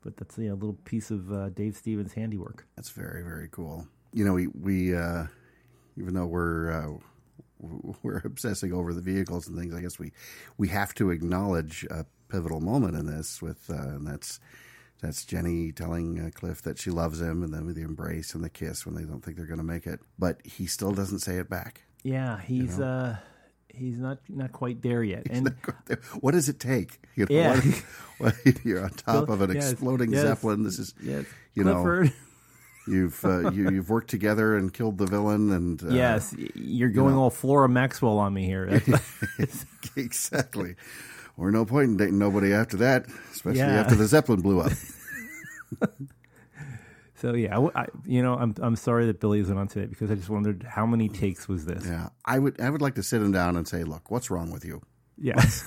but 0.00 0.18
that's 0.18 0.36
you 0.36 0.48
know, 0.48 0.52
a 0.52 0.56
little 0.56 0.78
piece 0.84 1.10
of 1.10 1.32
uh, 1.32 1.48
Dave 1.48 1.74
Stevens' 1.76 2.12
handiwork. 2.12 2.66
That's 2.76 2.90
very 2.90 3.22
very 3.22 3.48
cool. 3.50 3.88
You 4.12 4.26
know, 4.26 4.34
we 4.34 4.48
we 4.48 4.94
uh, 4.94 5.28
even 5.96 6.12
though 6.12 6.26
we're 6.26 6.70
uh, 6.70 6.98
we're 8.02 8.22
obsessing 8.24 8.72
over 8.72 8.92
the 8.92 9.00
vehicles 9.00 9.46
and 9.48 9.58
things, 9.58 9.74
I 9.74 9.80
guess 9.80 9.98
we 9.98 10.12
we 10.58 10.68
have 10.68 10.94
to 10.94 11.10
acknowledge 11.10 11.84
a 11.90 12.06
pivotal 12.28 12.60
moment 12.60 12.96
in 12.96 13.06
this 13.06 13.40
with, 13.40 13.70
uh, 13.70 13.74
and 13.74 14.06
that's 14.06 14.40
that's 15.00 15.24
Jenny 15.24 15.72
telling 15.72 16.18
uh, 16.18 16.30
Cliff 16.34 16.62
that 16.62 16.78
she 16.78 16.90
loves 16.90 17.20
him, 17.20 17.42
and 17.42 17.52
then 17.52 17.66
with 17.66 17.76
the 17.76 17.82
embrace 17.82 18.34
and 18.34 18.42
the 18.42 18.50
kiss 18.50 18.86
when 18.86 18.94
they 18.94 19.04
don't 19.04 19.24
think 19.24 19.36
they're 19.36 19.46
going 19.46 19.58
to 19.58 19.64
make 19.64 19.86
it, 19.86 20.00
but 20.18 20.40
he 20.44 20.66
still 20.66 20.92
doesn't 20.92 21.20
say 21.20 21.36
it 21.36 21.48
back. 21.48 21.82
Yeah, 22.02 22.40
he's. 22.40 22.78
You 22.78 22.84
know? 22.84 22.90
uh 22.90 23.16
he's 23.76 23.98
not 23.98 24.18
not 24.28 24.52
quite 24.52 24.82
there 24.82 25.02
yet. 25.02 25.26
He's 25.28 25.38
and 25.38 25.54
there. 25.86 25.98
what 26.20 26.32
does 26.32 26.48
it 26.48 26.60
take? 26.60 27.00
You 27.14 27.26
know, 27.28 27.34
yeah, 27.34 27.60
what, 28.18 28.34
what, 28.46 28.56
you're 28.64 28.82
on 28.82 28.90
top 28.90 29.28
of 29.28 29.40
an 29.40 29.52
yes, 29.52 29.72
exploding 29.72 30.12
yes, 30.12 30.22
zeppelin. 30.22 30.62
This 30.62 30.78
is 30.78 30.94
yes. 31.02 31.24
you 31.54 31.64
Clifford. 31.64 32.06
know 32.06 32.12
You've 32.86 33.24
uh, 33.24 33.50
you, 33.50 33.70
have 33.76 33.88
worked 33.88 34.10
together 34.10 34.56
and 34.56 34.72
killed 34.72 34.98
the 34.98 35.06
villain, 35.06 35.50
and 35.50 35.82
uh, 35.82 35.88
yes, 35.88 36.34
you're 36.54 36.90
going 36.90 37.10
you 37.10 37.16
know. 37.16 37.22
all 37.22 37.30
Flora 37.30 37.68
Maxwell 37.68 38.18
on 38.18 38.34
me 38.34 38.44
here. 38.44 38.82
exactly. 39.96 40.76
Or 41.36 41.50
no 41.50 41.64
point 41.64 41.90
in 41.90 41.96
dating 41.96 42.18
nobody 42.18 42.52
after 42.52 42.76
that, 42.78 43.06
especially 43.32 43.58
yeah. 43.58 43.80
after 43.80 43.96
the 43.96 44.06
Zeppelin 44.06 44.40
blew 44.40 44.60
up. 44.60 44.72
so 47.16 47.34
yeah, 47.34 47.58
I, 47.58 47.82
I, 47.82 47.86
you 48.06 48.22
know, 48.22 48.34
I'm 48.34 48.54
I'm 48.60 48.76
sorry 48.76 49.06
that 49.06 49.18
Billy 49.18 49.40
isn't 49.40 49.56
on 49.56 49.66
today 49.66 49.86
because 49.86 50.10
I 50.10 50.14
just 50.14 50.30
wondered 50.30 50.62
how 50.62 50.86
many 50.86 51.08
takes 51.08 51.48
was 51.48 51.64
this. 51.64 51.84
Yeah, 51.86 52.10
I 52.24 52.38
would 52.38 52.60
I 52.60 52.70
would 52.70 52.82
like 52.82 52.94
to 52.96 53.02
sit 53.02 53.20
him 53.20 53.32
down 53.32 53.56
and 53.56 53.66
say, 53.66 53.82
look, 53.82 54.10
what's 54.10 54.30
wrong 54.30 54.50
with 54.50 54.64
you? 54.64 54.82
Yes. 55.16 55.64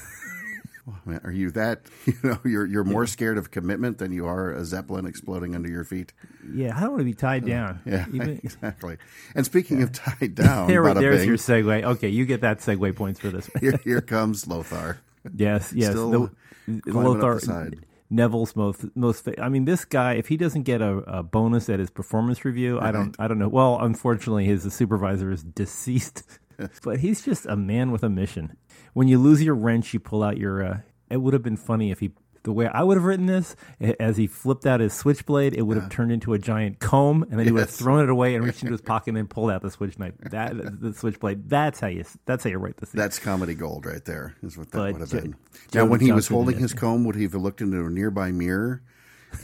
Man, 1.06 1.22
are 1.24 1.32
you 1.32 1.52
that 1.52 1.82
you 2.06 2.14
know 2.24 2.40
you're 2.46 2.66
you're 2.66 2.84
more 2.84 3.04
yeah. 3.04 3.10
scared 3.10 3.38
of 3.38 3.52
commitment 3.52 3.98
than 3.98 4.12
you 4.12 4.26
are 4.26 4.52
a 4.52 4.64
zeppelin 4.64 5.06
exploding 5.06 5.56
under 5.56 5.70
your 5.70 5.84
feet? 5.84 6.14
Yeah, 6.54 6.78
I 6.78 6.82
don't 6.82 6.92
want 6.92 7.02
to 7.02 7.06
be 7.06 7.14
tied 7.14 7.44
uh, 7.44 7.48
down. 7.48 7.82
Yeah, 7.86 8.06
Even, 8.14 8.40
exactly. 8.44 8.98
And 9.36 9.46
speaking 9.46 9.78
yeah. 9.78 9.84
of 9.86 9.92
tied 9.94 10.36
down, 10.36 10.68
there, 10.68 10.94
there's 10.94 11.22
bing, 11.22 11.28
your 11.28 11.38
segue. 11.38 11.84
Okay, 11.84 12.10
you 12.10 12.26
get 12.26 12.42
that 12.42 12.60
segue 12.60 12.96
points 12.96 13.20
for 13.20 13.30
this. 13.30 13.50
here, 13.60 13.80
here 13.84 14.02
comes 14.02 14.48
Lothar. 14.48 15.00
Yes, 15.36 15.74
yes. 15.76 15.92
Still 15.92 16.32
the, 16.68 16.82
Lothar. 16.86 17.72
Neville's 18.10 18.56
most 18.56 18.86
most. 18.96 19.28
I 19.38 19.50
mean, 19.50 19.66
this 19.66 19.84
guy, 19.84 20.14
if 20.14 20.30
he 20.30 20.38
doesn't 20.38 20.64
get 20.64 20.82
a, 20.82 20.98
a 21.00 21.24
bonus 21.24 21.70
at 21.70 21.80
his 21.80 21.90
performance 21.90 22.46
review, 22.46 22.80
right. 22.80 22.88
I 22.88 22.92
don't. 22.92 23.16
I 23.20 23.28
don't 23.28 23.38
know. 23.38 23.50
Well, 23.50 23.80
unfortunately, 23.82 24.46
his 24.46 24.72
supervisor 24.74 25.30
is 25.30 25.44
deceased, 25.44 26.24
but 26.84 27.00
he's 27.00 27.22
just 27.24 27.46
a 27.46 27.56
man 27.56 27.92
with 27.92 28.04
a 28.04 28.10
mission 28.10 28.58
when 28.94 29.08
you 29.08 29.20
lose 29.20 29.44
your 29.44 29.56
wrench, 29.56 29.94
you 29.94 30.00
pull 30.00 30.24
out 30.24 30.38
your. 30.38 30.64
Uh, 30.64 30.80
it 31.10 31.18
would 31.18 31.34
have 31.34 31.44
been 31.44 31.58
funny 31.58 31.92
if 31.92 32.00
he 32.00 32.12
the 32.44 32.54
way 32.54 32.68
I 32.68 32.82
would 32.82 32.96
have 32.96 33.04
written 33.04 33.26
this, 33.26 33.56
as 34.00 34.16
he 34.16 34.26
flipped 34.26 34.66
out 34.66 34.80
his 34.80 34.94
switchblade, 34.94 35.54
it 35.54 35.64
would 35.64 35.76
have 35.76 35.90
turned 35.90 36.14
into 36.14 36.34
a 36.34 36.40
giant 36.40 36.80
comb, 36.80 37.24
and 37.24 37.34
then 37.38 37.46
he 37.46 37.52
would 37.52 37.60
have 37.60 37.70
Yes. 37.70 37.78
thrown 37.78 38.02
it 38.02 38.10
away 38.10 38.36
and 38.36 38.46
reached 38.46 38.62
into 38.64 38.72
his 38.72 38.82
pocket 38.94 39.10
and 39.10 39.18
then 39.18 39.28
pulled 39.28 39.52
out 39.52 39.62
the 39.62 39.70
switch 39.70 40.00
knife. 40.00 40.14
That 40.32 40.54
the 40.82 40.94
switchblade. 40.94 41.50
That's 41.50 41.80
how 41.82 41.88
you. 41.88 42.06
That's 42.26 42.44
how 42.46 42.50
you 42.50 42.58
write 42.58 42.78
the 42.78 42.86
scene. 42.86 43.00
That's 43.00 43.20
comedy 43.20 43.54
gold 43.54 43.86
right 43.86 44.04
there. 44.06 44.36
Is 44.44 44.58
what 44.58 44.72
that 44.72 44.78
But 44.78 44.92
would 44.94 45.02
have 45.02 45.10
Jo- 45.10 45.22
been. 45.22 45.36
Joe 45.72 45.84
now, 45.86 45.92
when 45.92 46.00
he 46.00 46.12
was 46.14 46.26
Johnson 46.26 46.34
holding 46.36 46.56
did. 46.56 46.62
his 46.62 46.74
comb, 46.74 47.04
would 47.04 47.16
he 47.16 47.24
have 47.24 47.36
looked 47.36 47.60
into 47.62 47.86
a 47.86 47.90
nearby 47.90 48.32
mirror 48.32 48.82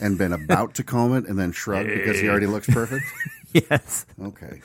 and 0.00 0.16
been 0.16 0.32
about 0.32 0.74
to 0.76 0.82
comb 0.82 1.14
it 1.14 1.28
and 1.28 1.38
then 1.38 1.52
shrugged 1.52 1.88
because 1.90 2.18
he 2.20 2.28
already 2.28 2.46
looks 2.46 2.66
perfect? 2.68 3.04
yes, 3.52 4.06
Okay. 4.22 4.62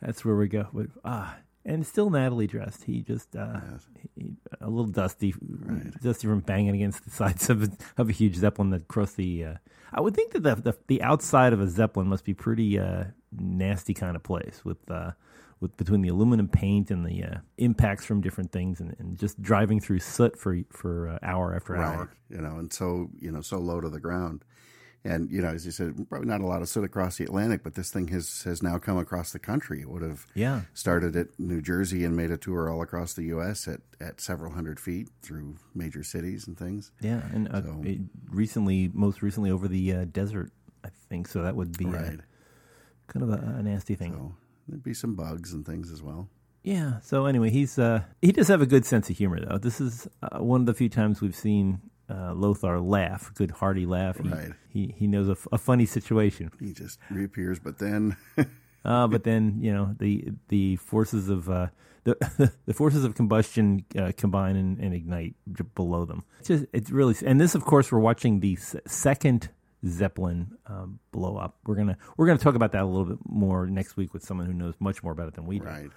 that's 0.00 0.24
where 0.24 0.34
we 0.36 0.48
go. 0.48 0.66
But 0.72 0.86
ah, 1.04 1.36
and 1.64 1.86
still 1.86 2.10
Natalie 2.10 2.46
dressed. 2.46 2.84
He 2.84 3.02
just 3.02 3.34
uh, 3.36 3.60
he, 4.16 4.34
a 4.60 4.68
little 4.68 4.90
dusty, 4.90 5.34
dusty 6.02 6.26
from 6.26 6.40
banging 6.40 6.74
against 6.74 7.04
the 7.04 7.10
sides 7.20 7.50
of 7.50 7.62
a, 7.64 7.68
of 7.98 8.08
a 8.08 8.12
huge 8.12 8.36
zeppelin 8.36 8.70
that 8.70 8.88
crossed 8.88 9.16
the. 9.16 9.44
Uh, 9.44 9.54
I 9.92 10.00
would 10.00 10.14
think 10.14 10.32
that 10.32 10.42
the, 10.42 10.54
the 10.56 10.76
the 10.88 11.02
outside 11.02 11.52
of 11.52 11.60
a 11.60 11.68
zeppelin 11.68 12.08
must 12.08 12.24
be 12.24 12.34
pretty 12.34 12.78
uh, 12.78 13.04
nasty 13.30 13.94
kind 13.94 14.16
of 14.16 14.22
place 14.22 14.64
with. 14.64 14.90
Uh, 14.90 15.12
with 15.60 15.76
between 15.76 16.02
the 16.02 16.08
aluminum 16.08 16.48
paint 16.48 16.90
and 16.90 17.06
the 17.06 17.22
uh, 17.22 17.36
impacts 17.56 18.04
from 18.04 18.20
different 18.20 18.50
things, 18.50 18.80
and, 18.80 18.96
and 18.98 19.16
just 19.16 19.40
driving 19.40 19.78
through 19.78 20.00
soot 20.00 20.36
for 20.36 20.58
for 20.70 21.08
uh, 21.08 21.18
hour 21.22 21.54
after 21.54 21.74
Right. 21.74 21.86
hour. 21.96 22.10
You 22.28 22.40
know, 22.40 22.56
and 22.58 22.72
so, 22.72 23.10
you 23.20 23.30
know, 23.30 23.42
so 23.42 23.58
low 23.58 23.80
to 23.80 23.88
the 23.88 24.00
ground. 24.00 24.44
And, 25.04 25.30
you 25.32 25.42
know, 25.42 25.48
as 25.48 25.66
you 25.66 25.72
said, 25.72 26.06
probably 26.08 26.28
not 26.28 26.40
a 26.40 26.46
lot 26.46 26.62
of 26.62 26.68
soot 26.68 26.84
across 26.84 27.16
the 27.16 27.24
Atlantic, 27.24 27.64
but 27.64 27.74
this 27.74 27.90
thing 27.90 28.06
has, 28.08 28.42
has 28.44 28.62
now 28.62 28.78
come 28.78 28.96
across 28.98 29.32
the 29.32 29.40
country. 29.40 29.80
It 29.80 29.90
would 29.90 30.02
have 30.02 30.26
Yeah, 30.34 30.60
started 30.74 31.16
at 31.16 31.26
New 31.40 31.60
Jersey 31.60 32.04
and 32.04 32.16
made 32.16 32.30
a 32.30 32.36
tour 32.36 32.70
all 32.70 32.82
across 32.82 33.12
the 33.14 33.24
U.S. 33.24 33.66
at, 33.66 33.80
at 34.00 34.20
several 34.20 34.52
hundred 34.52 34.78
feet 34.78 35.08
through 35.20 35.56
major 35.74 36.04
cities 36.04 36.46
and 36.46 36.56
things. 36.56 36.92
yeah, 37.00 37.22
and 37.34 37.48
uh, 37.48 37.62
So- 37.62 37.82
it 37.84 37.98
recently, 38.30 38.90
most 38.94 39.22
recently, 39.22 39.50
over 39.50 39.66
the 39.66 39.92
uh, 39.92 40.04
desert, 40.04 40.52
I 40.84 40.88
think. 41.08 41.26
So 41.26 41.42
that 41.42 41.56
would 41.56 41.76
be 41.76 41.86
uh, 41.86 41.90
Right. 41.90 42.20
kind 43.08 43.22
of 43.24 43.30
a, 43.30 43.56
a 43.58 43.62
nasty 43.62 43.96
thing. 43.96 44.12
So 44.12 44.34
there'd 44.68 44.84
be 44.84 44.94
some 44.94 45.16
bugs 45.16 45.52
and 45.52 45.66
things 45.66 45.90
as 45.90 46.00
well. 46.00 46.28
Yeah. 46.62 47.00
So 47.00 47.26
anyway, 47.26 47.50
he's 47.50 47.76
uh, 47.76 48.02
he 48.20 48.30
does 48.30 48.46
have 48.46 48.62
a 48.62 48.66
good 48.66 48.84
sense 48.86 49.10
of 49.10 49.16
humor, 49.18 49.40
though. 49.44 49.58
This 49.58 49.80
is 49.80 50.06
uh, 50.22 50.38
one 50.38 50.60
of 50.60 50.66
the 50.66 50.74
few 50.74 50.88
times 50.88 51.20
we've 51.20 51.34
seen 51.34 51.80
uh, 52.12 52.34
Lothar 52.34 52.80
laugh, 52.80 53.32
good 53.34 53.50
hearty 53.52 53.86
laugh. 53.86 54.18
He, 54.18 54.28
Right. 54.28 54.52
He 54.68 54.94
he 54.96 55.06
knows 55.06 55.28
a, 55.28 55.32
f- 55.32 55.48
a 55.52 55.58
funny 55.58 55.86
situation. 55.86 56.50
He 56.60 56.72
just 56.72 56.98
reappears, 57.10 57.58
but 57.58 57.78
then 57.78 58.16
Uh, 58.84 59.06
but 59.06 59.22
then 59.22 59.58
you 59.60 59.72
know 59.72 59.94
the 59.98 60.32
the 60.48 60.74
forces 60.76 61.28
of 61.28 61.48
uh, 61.48 61.68
the 62.04 62.52
the 62.66 62.74
forces 62.74 63.04
of 63.04 63.14
combustion 63.14 63.84
uh, 63.96 64.10
combine 64.16 64.56
and, 64.56 64.78
and 64.78 64.92
ignite 64.92 65.34
j- 65.52 65.64
below 65.76 66.04
them. 66.04 66.24
It's 66.40 66.48
just 66.48 66.64
it's 66.72 66.90
really 66.90 67.14
and 67.24 67.40
this 67.40 67.54
of 67.54 67.64
course 67.64 67.92
we're 67.92 68.00
watching 68.00 68.40
the 68.40 68.54
s- 68.54 68.74
second 68.86 69.50
Zeppelin 69.86 70.56
um, 70.66 70.98
blow 71.12 71.36
up. 71.36 71.58
We're 71.64 71.76
gonna 71.76 71.96
we're 72.16 72.26
gonna 72.26 72.38
talk 72.40 72.54
about 72.56 72.72
that 72.72 72.82
a 72.82 72.86
little 72.86 73.04
bit 73.04 73.18
more 73.24 73.66
next 73.66 73.96
week 73.96 74.12
with 74.12 74.24
someone 74.24 74.46
who 74.46 74.52
knows 74.52 74.74
much 74.80 75.02
more 75.04 75.12
about 75.12 75.28
it 75.28 75.34
than 75.34 75.46
we 75.46 75.58
do. 75.60 75.64
right. 75.64 75.90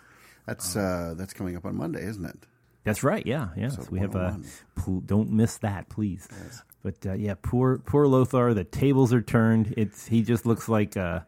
That's 0.45 0.75
uh, 0.75 1.15
that's 1.17 1.33
coming 1.33 1.55
up 1.55 1.65
on 1.65 1.75
Monday, 1.75 2.03
isn't 2.05 2.25
it? 2.25 2.45
That's 2.85 3.03
right. 3.03 3.25
Yeah, 3.25 3.49
yeah. 3.57 3.67
So 3.69 3.85
we 3.91 3.99
have 3.99 4.15
a 4.15 4.19
101. 4.39 4.49
pl- 4.75 5.01
don't 5.01 5.31
miss 5.31 5.57
that, 5.57 5.89
please. 5.89 6.27
But 6.83 7.05
uh, 7.05 7.13
yeah, 7.13 7.33
poor 7.41 7.79
poor 7.79 8.07
Lothar. 8.07 8.53
The 8.53 8.63
tables 8.63 9.11
are 9.13 9.21
turned. 9.21 9.73
It's 9.75 10.07
he 10.07 10.21
just 10.21 10.45
looks 10.45 10.69
like 10.69 10.95
uh 10.95 11.21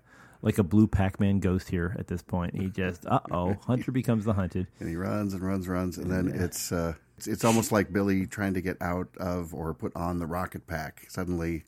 like 0.44 0.60
a 0.60 0.64
blue 0.64 0.86
Pac-Man 0.88 1.40
ghost 1.40 1.68
here 1.68 1.96
at 2.00 2.08
this 2.08 2.22
point. 2.22 2.56
He 2.56 2.70
just 2.70 3.06
uh 3.06 3.20
oh, 3.32 3.56
Hunter 3.68 3.92
becomes 3.92 4.24
the 4.26 4.34
hunted. 4.34 4.68
and 4.80 4.88
he 4.88 4.96
runs 4.96 5.34
and 5.34 5.42
runs, 5.44 5.68
runs, 5.68 5.98
and 5.98 6.10
then 6.12 6.28
it's 6.34 6.72
uh, 6.72 6.94
it's, 7.18 7.28
it's 7.28 7.44
almost 7.44 7.72
like 7.72 7.92
Billy 7.92 8.28
trying 8.28 8.54
to 8.54 8.62
get 8.62 8.78
out 8.82 9.10
of 9.18 9.54
or 9.54 9.74
put 9.74 9.94
on 9.96 10.20
the 10.20 10.28
rocket 10.28 10.68
pack. 10.68 11.06
Suddenly, 11.10 11.64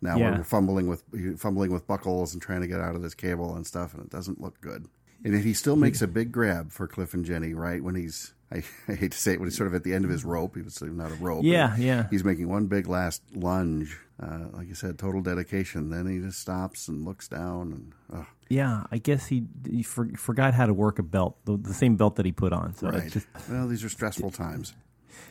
now 0.00 0.16
Yeah. 0.16 0.38
we're 0.38 0.44
fumbling 0.44 0.86
with 0.86 1.02
fumbling 1.38 1.70
with 1.70 1.86
buckles 1.86 2.32
and 2.32 2.40
trying 2.42 2.62
to 2.62 2.66
get 2.66 2.80
out 2.80 2.94
of 2.96 3.02
this 3.02 3.14
cable 3.14 3.54
and 3.54 3.66
stuff, 3.66 3.92
and 3.92 4.02
it 4.04 4.10
doesn't 4.10 4.40
look 4.40 4.58
good. 4.62 4.88
And 5.22 5.34
he 5.42 5.54
still 5.54 5.76
makes 5.76 6.02
a 6.02 6.06
big 6.06 6.32
grab 6.32 6.70
for 6.70 6.86
Cliff 6.86 7.14
and 7.14 7.24
Jenny, 7.24 7.54
right 7.54 7.82
when 7.82 7.94
he's 7.94 8.33
I, 8.52 8.62
I 8.88 8.94
hate 8.94 9.12
to 9.12 9.18
say 9.18 9.34
it, 9.34 9.40
when 9.40 9.48
he's 9.48 9.56
sort 9.56 9.66
of 9.66 9.74
at 9.74 9.84
the 9.84 9.94
end 9.94 10.04
of 10.04 10.10
his 10.10 10.24
rope. 10.24 10.56
He 10.56 10.62
was 10.62 10.80
not 10.82 11.10
a 11.10 11.14
rope. 11.14 11.44
Yeah, 11.44 11.76
yeah. 11.76 12.06
He's 12.10 12.24
making 12.24 12.48
one 12.48 12.66
big 12.66 12.86
last 12.86 13.22
lunge. 13.34 13.98
Uh, 14.22 14.46
like 14.52 14.68
you 14.68 14.74
said, 14.74 14.98
total 14.98 15.20
dedication. 15.20 15.90
Then 15.90 16.06
he 16.06 16.20
just 16.20 16.38
stops 16.40 16.88
and 16.88 17.04
looks 17.04 17.28
down 17.28 17.92
and. 18.10 18.26
Yeah, 18.48 18.84
I 18.92 18.98
guess 18.98 19.26
he 19.26 19.44
he 19.68 19.82
for, 19.82 20.08
forgot 20.16 20.54
how 20.54 20.66
to 20.66 20.74
work 20.74 20.98
a 20.98 21.02
belt, 21.02 21.38
the, 21.44 21.56
the 21.56 21.74
same 21.74 21.96
belt 21.96 22.16
that 22.16 22.26
he 22.26 22.32
put 22.32 22.52
on. 22.52 22.74
So 22.76 22.88
right. 22.88 23.10
just 23.10 23.26
well, 23.50 23.66
these 23.66 23.82
are 23.82 23.88
stressful 23.88 24.30
times. 24.32 24.74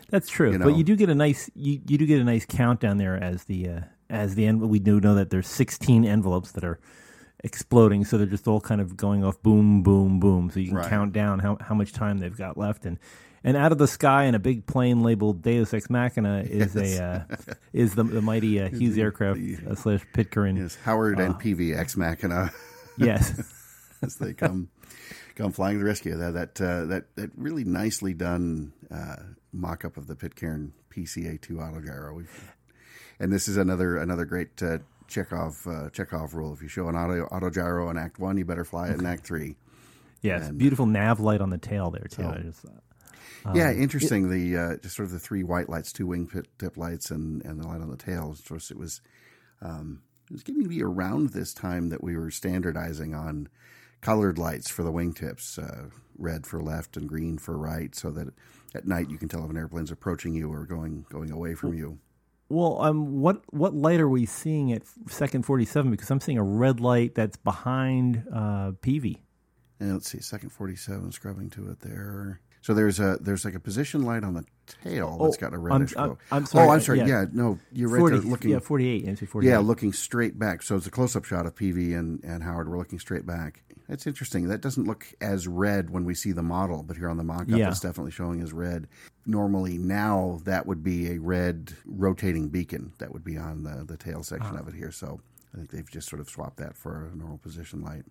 That's 0.09 0.29
true, 0.29 0.51
You 0.51 0.57
know. 0.57 0.65
but 0.65 0.77
you 0.77 0.83
do 0.83 0.95
get 0.95 1.09
a 1.09 1.15
nice 1.15 1.49
you, 1.55 1.79
you 1.87 1.97
do 1.97 2.05
get 2.05 2.19
a 2.19 2.23
nice 2.23 2.45
countdown 2.45 2.97
there 2.97 3.15
as 3.15 3.45
the 3.45 3.69
uh, 3.69 3.79
as 4.09 4.35
the 4.35 4.45
end. 4.45 4.61
We 4.61 4.79
do 4.79 4.99
know 4.99 5.15
that 5.15 5.29
there's 5.29 5.47
16 5.47 6.05
envelopes 6.05 6.51
that 6.51 6.63
are 6.63 6.79
exploding, 7.43 8.05
so 8.05 8.17
they're 8.17 8.25
just 8.27 8.47
all 8.47 8.61
kind 8.61 8.81
of 8.81 8.95
going 8.97 9.23
off 9.23 9.41
boom, 9.41 9.83
boom, 9.83 10.19
boom. 10.19 10.49
So 10.49 10.59
you 10.59 10.67
can 10.67 10.77
Right. 10.77 10.89
count 10.89 11.13
down 11.13 11.39
how 11.39 11.57
how 11.61 11.75
much 11.75 11.91
time 11.93 12.19
they've 12.19 12.35
got 12.37 12.57
left, 12.57 12.85
and 12.85 12.97
and 13.43 13.57
out 13.57 13.71
of 13.71 13.77
the 13.77 13.87
sky 13.87 14.23
in 14.23 14.35
a 14.35 14.39
big 14.39 14.65
plane 14.65 15.01
labeled 15.03 15.41
Deus 15.41 15.73
Ex 15.73 15.89
Machina 15.89 16.43
is 16.47 16.75
a 16.75 17.03
uh, 17.03 17.35
is 17.73 17.95
the 17.95 18.03
the 18.03 18.21
mighty 18.21 18.59
uh, 18.61 18.69
Hughes 18.69 18.97
aircraft 18.97 19.39
uh, 19.69 19.75
slash 19.75 20.01
Pitcairn. 20.13 20.55
Yes, 20.57 20.75
Howard 20.83 21.19
and 21.19 21.35
Peevy 21.35 21.77
ex 21.77 21.97
machina. 21.97 22.51
Yes, 22.97 23.41
as 24.01 24.15
they 24.15 24.33
come 24.33 24.69
come 25.35 25.51
flying 25.51 25.75
to 25.75 25.79
the 25.79 25.85
rescue. 25.85 26.15
That 26.15 26.33
that 26.33 26.61
uh, 26.61 26.85
that 26.85 27.15
that 27.15 27.31
really 27.35 27.63
nicely 27.65 28.13
done 28.13 28.71
uh, 28.89 29.17
mock 29.51 29.83
up 29.83 29.97
of 29.97 30.07
the 30.07 30.15
Pitcairn 30.15 30.71
PCA 30.89 31.41
two 31.41 31.55
autogyro. 31.55 32.15
We've, 32.15 32.53
and 33.19 33.33
this 33.33 33.47
is 33.47 33.57
another 33.57 33.97
another 33.97 34.25
great 34.25 34.61
uh, 34.63 34.77
Chekhov 35.07 35.67
uh, 35.67 35.89
Chekhov 35.89 36.33
rule. 36.33 36.53
If 36.53 36.61
you 36.61 36.67
show 36.67 36.87
an 36.87 36.95
auto 36.95 37.25
autogyro 37.27 37.89
in 37.91 37.97
Act 37.97 38.19
One, 38.19 38.37
you 38.37 38.45
better 38.45 38.65
fly 38.65 38.89
it 38.89 38.99
in 38.99 39.05
Act 39.05 39.25
Three. 39.25 39.55
yes, 40.21 40.49
beautiful 40.51 40.85
nav 40.85 41.19
light 41.19 41.41
on 41.41 41.49
the 41.49 41.57
tail 41.57 41.91
there 41.91 42.07
too. 42.09 42.23
I 42.25 42.37
just, 42.39 42.65
uh, 42.65 43.51
yeah, 43.53 43.71
interesting. 43.71 44.29
the 44.29 44.57
uh, 44.57 44.77
just 44.77 44.95
sort 44.95 45.07
of 45.07 45.11
the 45.11 45.19
three 45.19 45.43
white 45.43 45.69
lights, 45.69 45.91
two 45.91 46.07
wing 46.07 46.27
pit, 46.27 46.47
tip 46.57 46.77
lights, 46.77 47.11
and 47.11 47.43
and 47.43 47.59
the 47.59 47.67
light 47.67 47.81
on 47.81 47.89
the 47.89 47.97
tail. 47.97 48.31
Of 48.31 48.43
course, 48.47 48.71
it 48.71 48.77
was 48.77 49.01
um, 49.61 50.01
it 50.29 50.33
was 50.33 50.43
getting 50.43 50.63
to 50.63 50.69
be 50.69 50.81
around 50.81 51.29
this 51.29 51.53
time 51.53 51.89
that 51.89 52.03
we 52.03 52.15
were 52.15 52.31
standardizing 52.31 53.13
on 53.13 53.49
colored 54.01 54.37
lights 54.37 54.69
for 54.69 54.83
the 54.83 54.91
wingtips, 54.91 55.57
uh, 55.57 55.89
red 56.17 56.45
for 56.45 56.61
left 56.61 56.97
and 56.97 57.07
green 57.07 57.37
for 57.37 57.57
right, 57.57 57.95
so 57.95 58.11
that 58.11 58.27
at 58.75 58.87
night 58.87 59.09
you 59.09 59.17
can 59.17 59.29
tell 59.29 59.43
if 59.43 59.49
an 59.49 59.57
airplane's 59.57 59.91
approaching 59.91 60.33
you 60.33 60.51
or 60.51 60.65
going 60.65 61.05
going 61.09 61.31
away 61.31 61.55
from 61.55 61.73
you. 61.73 61.99
Well, 62.53 62.81
um, 62.81 63.19
what 63.19 63.41
what 63.51 63.73
light 63.73 63.99
are 63.99 64.09
we 64.09 64.25
seeing 64.25 64.71
at 64.73 64.83
second 65.09 65.43
forty 65.43 65.65
seven? 65.65 65.91
Because 65.91 66.09
I'm 66.11 66.19
seeing 66.21 66.37
a 66.37 66.43
red 66.43 66.79
light 66.79 67.15
that's 67.15 67.37
behind 67.37 68.23
uh, 68.31 68.71
Peevy. 68.81 69.17
And 69.79 69.93
let's 69.93 70.09
see, 70.09 70.19
second 70.21 70.49
forty 70.51 70.75
seven, 70.75 71.11
scrubbing 71.11 71.49
to 71.51 71.69
it 71.71 71.79
there. 71.81 72.39
So 72.61 72.73
there's 72.73 72.99
a 72.99 73.17
there's 73.19 73.43
like 73.43 73.55
a 73.55 73.59
position 73.59 74.03
light 74.03 74.23
on 74.23 74.35
the 74.35 74.45
tail 74.83 75.17
that's 75.21 75.35
Oh, 75.37 75.39
got 75.39 75.51
a 75.51 75.55
I'm- 75.57 75.63
reddish 75.63 75.97
I'm- 75.97 76.07
glow. 76.09 76.17
I'm 76.31 76.45
sorry, 76.45 76.67
Oh, 76.67 76.71
I'm 76.71 76.79
sorry. 76.79 76.99
yeah. 76.99 77.07
Yeah, 77.07 77.25
no, 77.33 77.59
you're 77.73 77.89
right. 77.89 78.11
there 78.11 78.21
looking. 78.21 78.51
yeah, 78.51 78.59
forty 78.59 78.87
eight 78.87 79.19
forty 79.27 79.47
eight. 79.47 79.51
Yeah, 79.51 79.57
looking 79.59 79.91
straight 79.91 80.37
back. 80.39 80.61
So 80.61 80.75
it's 80.77 80.87
a 80.87 80.91
close 80.91 81.15
up 81.15 81.25
shot 81.25 81.45
of 81.45 81.55
Peevy 81.55 81.97
and, 81.97 82.23
and 82.23 82.41
Howard. 82.43 82.69
We're 82.69 82.77
looking 82.77 82.99
straight 82.99 83.25
back. 83.25 83.63
That's 83.89 84.07
interesting. 84.07 84.47
That 84.47 84.61
doesn't 84.61 84.85
look 84.87 85.05
as 85.19 85.45
red 85.45 85.89
when 85.89 86.05
we 86.05 86.15
see 86.15 86.31
the 86.31 86.41
model, 86.43 86.83
but 86.83 86.95
here 86.95 87.09
on 87.09 87.17
the 87.17 87.23
mock 87.25 87.41
up, 87.41 87.47
Yeah. 87.49 87.67
it's 87.69 87.81
definitely 87.81 88.11
showing 88.11 88.41
as 88.41 88.53
red. 88.53 88.87
Normally, 89.25 89.77
now 89.77 90.41
that 90.43 90.65
would 90.65 90.83
be 90.83 91.11
a 91.13 91.17
red 91.19 91.73
rotating 91.85 92.49
beacon 92.49 92.91
that 92.99 93.13
would 93.13 93.23
be 93.23 93.37
on 93.37 93.63
the, 93.63 93.85
the 93.85 93.95
tail 93.97 94.21
section 94.23 94.57
of 94.57 94.67
it 94.67 94.73
here. 94.73 94.91
So 94.91 95.21
I 95.53 95.57
think 95.57 95.71
they've 95.71 95.89
just 95.89 96.09
sort 96.09 96.19
of 96.19 96.29
swapped 96.29 96.57
that 96.57 96.75
for 96.75 97.09
a 97.11 97.15
normal 97.15 97.37
position 97.37 97.81
light. 97.81 98.03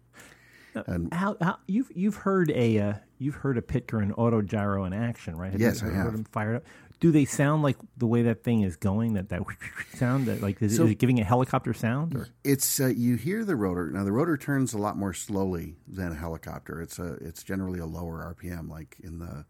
And 0.86 1.12
How, 1.12 1.36
how 1.40 1.58
you've 1.66 1.90
you've 1.94 2.14
heard 2.16 2.50
a 2.50 2.78
uh, 2.78 2.94
you've 3.18 3.34
heard 3.34 3.58
a 3.58 3.62
Pitcairn 3.62 4.12
auto 4.16 4.40
gyro 4.40 4.84
in 4.84 4.94
action, 4.94 5.36
right? 5.36 5.52
Yes, 5.58 5.82
you 5.82 5.88
I 5.88 5.90
heard 5.90 6.04
have. 6.04 6.12
them 6.12 6.24
fired 6.24 6.56
up. 6.56 6.64
Do 6.98 7.10
they 7.10 7.26
sound 7.26 7.62
like 7.62 7.76
the 7.98 8.06
way 8.06 8.22
that 8.22 8.42
thing 8.42 8.62
is 8.62 8.76
going? 8.76 9.12
That 9.12 9.28
that 9.28 9.42
sound 9.96 10.26
that 10.28 10.40
like 10.40 10.62
is, 10.62 10.76
So- 10.76 10.84
is 10.84 10.92
it 10.92 10.94
giving 10.98 11.20
a 11.20 11.24
helicopter 11.24 11.74
sound? 11.74 12.14
Or? 12.16 12.28
It's 12.42 12.80
uh, 12.80 12.86
you 12.86 13.16
hear 13.16 13.44
the 13.44 13.54
rotor 13.54 13.90
now. 13.90 14.02
The 14.02 14.12
rotor 14.12 14.38
turns 14.38 14.72
a 14.72 14.78
lot 14.78 14.96
more 14.96 15.12
slowly 15.12 15.76
than 15.86 16.12
a 16.12 16.14
helicopter. 16.14 16.80
It's 16.80 16.98
a 16.98 17.14
it's 17.20 17.42
generally 17.42 17.78
a 17.80 17.84
lower 17.86 18.34
RPM, 18.34 18.70
like 18.70 18.96
in 19.02 19.18
the 19.18 19.44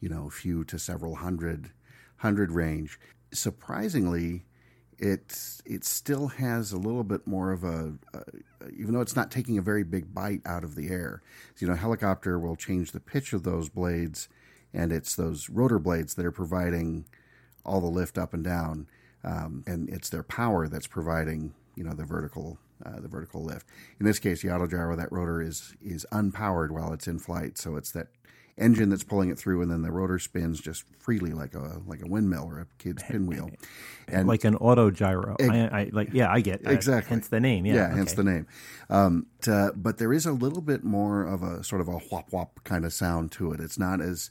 you 0.00 0.08
know 0.08 0.30
few 0.30 0.64
to 0.64 0.78
several 0.78 1.16
hundred 1.16 1.70
hundred 2.18 2.52
range. 2.52 2.98
Surprisingly, 3.32 4.44
it 4.98 5.60
it 5.64 5.84
still 5.84 6.28
has 6.28 6.72
a 6.72 6.78
little 6.78 7.04
bit 7.04 7.26
more 7.26 7.52
of 7.52 7.64
a, 7.64 7.94
even 8.76 8.94
though 8.94 9.00
it's 9.00 9.16
not 9.16 9.30
taking 9.30 9.58
a 9.58 9.62
very 9.62 9.84
big 9.84 10.14
bite 10.14 10.42
out 10.46 10.64
of 10.64 10.74
the 10.74 10.88
air. 10.88 11.22
You 11.58 11.68
know, 11.68 11.74
helicopter 11.74 12.38
will 12.38 12.56
change 12.56 12.92
the 12.92 13.00
pitch 13.00 13.32
of 13.32 13.42
those 13.42 13.68
blades, 13.68 14.28
and 14.72 14.92
it's 14.92 15.14
those 15.14 15.48
rotor 15.50 15.78
blades 15.78 16.14
that 16.14 16.26
are 16.26 16.32
providing 16.32 17.04
all 17.64 17.80
the 17.80 17.86
lift 17.86 18.16
up 18.16 18.32
and 18.32 18.44
down, 18.44 18.86
um, 19.24 19.64
and 19.66 19.88
it's 19.90 20.08
their 20.08 20.22
power 20.22 20.68
that's 20.68 20.86
providing 20.86 21.54
you 21.74 21.84
know 21.84 21.92
the 21.92 22.04
vertical 22.04 22.58
uh, 22.84 23.00
the 23.00 23.08
vertical 23.08 23.42
lift. 23.42 23.66
In 24.00 24.06
this 24.06 24.18
case, 24.18 24.42
the 24.42 24.48
autogyro 24.48 24.96
that 24.96 25.12
rotor 25.12 25.42
is 25.42 25.74
is 25.84 26.06
unpowered 26.12 26.70
while 26.70 26.92
it's 26.92 27.08
in 27.08 27.18
flight, 27.18 27.58
so 27.58 27.76
it's 27.76 27.90
that 27.92 28.08
engine 28.58 28.88
that's 28.88 29.04
pulling 29.04 29.30
it 29.30 29.38
through, 29.38 29.62
and 29.62 29.70
then 29.70 29.82
the 29.82 29.90
rotor 29.90 30.18
spins 30.18 30.60
just 30.60 30.84
freely 30.98 31.32
like 31.32 31.54
a 31.54 31.80
like 31.86 32.02
a 32.02 32.06
windmill 32.06 32.44
or 32.44 32.60
a 32.60 32.66
kid's 32.78 33.02
pinwheel, 33.02 33.50
and 34.08 34.26
like 34.26 34.44
an 34.44 34.56
auto 34.56 34.90
gyro. 34.90 35.36
I, 35.40 35.68
I, 35.68 35.90
like 35.92 36.10
yeah, 36.12 36.32
I 36.32 36.40
get 36.40 36.60
exactly. 36.64 37.10
Hence 37.10 37.28
the 37.28 37.40
name. 37.40 37.66
Yeah, 37.66 37.74
yeah 37.74 37.86
okay. 37.88 37.96
hence 37.96 38.12
the 38.14 38.24
name. 38.24 38.46
Um, 38.88 39.26
to, 39.42 39.72
but 39.76 39.98
there 39.98 40.12
is 40.12 40.26
a 40.26 40.32
little 40.32 40.62
bit 40.62 40.84
more 40.84 41.24
of 41.24 41.42
a 41.42 41.62
sort 41.64 41.80
of 41.80 41.88
a 41.88 41.98
whop 41.98 42.30
whop 42.30 42.60
kind 42.64 42.84
of 42.84 42.92
sound 42.92 43.32
to 43.32 43.52
it. 43.52 43.60
It's 43.60 43.78
not 43.78 44.00
as 44.00 44.30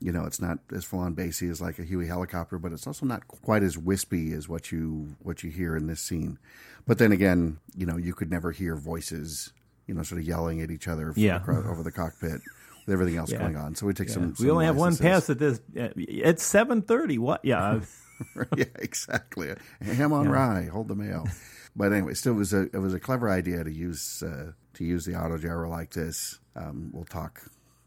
you 0.00 0.10
know, 0.10 0.24
it's 0.24 0.40
not 0.40 0.58
as 0.74 0.84
full 0.84 0.98
on 0.98 1.14
bassy 1.14 1.48
as 1.48 1.60
like 1.60 1.78
a 1.78 1.84
Huey 1.84 2.08
helicopter, 2.08 2.58
but 2.58 2.72
it's 2.72 2.86
also 2.86 3.06
not 3.06 3.28
quite 3.28 3.62
as 3.62 3.78
wispy 3.78 4.32
as 4.32 4.48
what 4.48 4.72
you 4.72 5.16
what 5.20 5.42
you 5.42 5.50
hear 5.50 5.76
in 5.76 5.86
this 5.86 6.00
scene. 6.00 6.38
But 6.86 6.98
then 6.98 7.12
again, 7.12 7.58
you 7.76 7.86
know, 7.86 7.96
you 7.96 8.12
could 8.12 8.30
never 8.30 8.50
hear 8.50 8.74
voices, 8.74 9.52
you 9.86 9.94
know, 9.94 10.02
sort 10.02 10.20
of 10.20 10.26
yelling 10.26 10.60
at 10.60 10.72
each 10.72 10.88
other 10.88 11.12
yeah. 11.16 11.36
across, 11.36 11.64
over 11.64 11.84
the 11.84 11.92
cockpit 11.92 12.40
with 12.86 12.92
everything 12.92 13.16
else 13.16 13.30
yeah. 13.30 13.38
going 13.38 13.56
on. 13.56 13.74
So 13.74 13.86
we 13.86 13.94
take 13.94 14.08
yeah. 14.08 14.14
some, 14.14 14.34
We 14.38 14.50
only 14.50 14.66
have 14.66 14.76
one 14.76 14.96
pass 14.96 15.30
at 15.30 15.38
this. 15.38 15.60
It's 15.74 16.42
seven 16.42 16.82
thirty. 16.82 17.18
What? 17.18 17.44
Yeah. 17.44 17.80
yeah, 18.56 18.64
exactly. 18.76 19.54
Ham 19.80 20.12
on 20.12 20.28
rye. 20.28 20.68
Hold 20.72 20.88
the 20.88 20.94
mail. 20.94 21.26
But 21.74 21.92
anyway, 21.92 22.14
still, 22.14 22.34
it 22.34 22.36
was 22.36 22.52
a 22.52 22.62
it 22.72 22.78
was 22.78 22.94
a 22.94 23.00
clever 23.00 23.30
idea 23.30 23.64
to 23.64 23.72
use 23.72 24.22
uh, 24.22 24.52
to 24.74 24.84
use 24.84 25.04
the 25.04 25.14
auto 25.14 25.38
gyro 25.38 25.70
like 25.70 25.90
this. 25.90 26.38
Um, 26.54 26.90
we'll 26.92 27.04
talk 27.04 27.40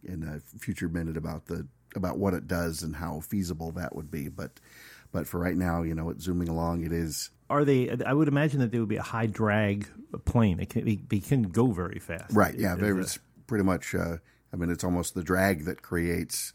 in 0.03 0.23
a 0.23 0.39
future 0.59 0.89
minute 0.89 1.17
about 1.17 1.45
the 1.45 1.67
about 1.95 2.17
what 2.17 2.33
it 2.33 2.47
does 2.47 2.83
and 2.83 2.95
how 2.95 3.19
feasible 3.19 3.71
that 3.73 3.95
would 3.95 4.09
be. 4.09 4.27
But 4.29 4.59
but 5.11 5.27
for 5.27 5.39
right 5.39 5.55
now, 5.55 5.83
you 5.83 5.93
know, 5.93 6.09
it's 6.09 6.23
zooming 6.23 6.49
along. 6.49 6.83
It 6.83 6.91
is. 6.91 7.29
Are 7.49 7.63
they? 7.63 7.95
I 8.05 8.13
would 8.13 8.27
imagine 8.27 8.59
that 8.61 8.71
they 8.71 8.79
would 8.79 8.89
be 8.89 8.97
a 8.97 9.03
high 9.03 9.27
drag 9.27 9.87
plane. 10.25 10.59
It 10.59 10.69
can 10.69 10.85
they 11.07 11.19
can 11.19 11.43
go 11.43 11.67
very 11.67 11.99
fast. 11.99 12.35
Right. 12.35 12.55
Yeah. 12.55 12.75
It's 12.79 13.19
pretty 13.47 13.63
much. 13.63 13.93
Uh, 13.93 14.17
I 14.53 14.57
mean, 14.57 14.69
it's 14.69 14.83
almost 14.83 15.13
the 15.15 15.23
drag 15.23 15.65
that 15.65 15.81
creates 15.81 16.53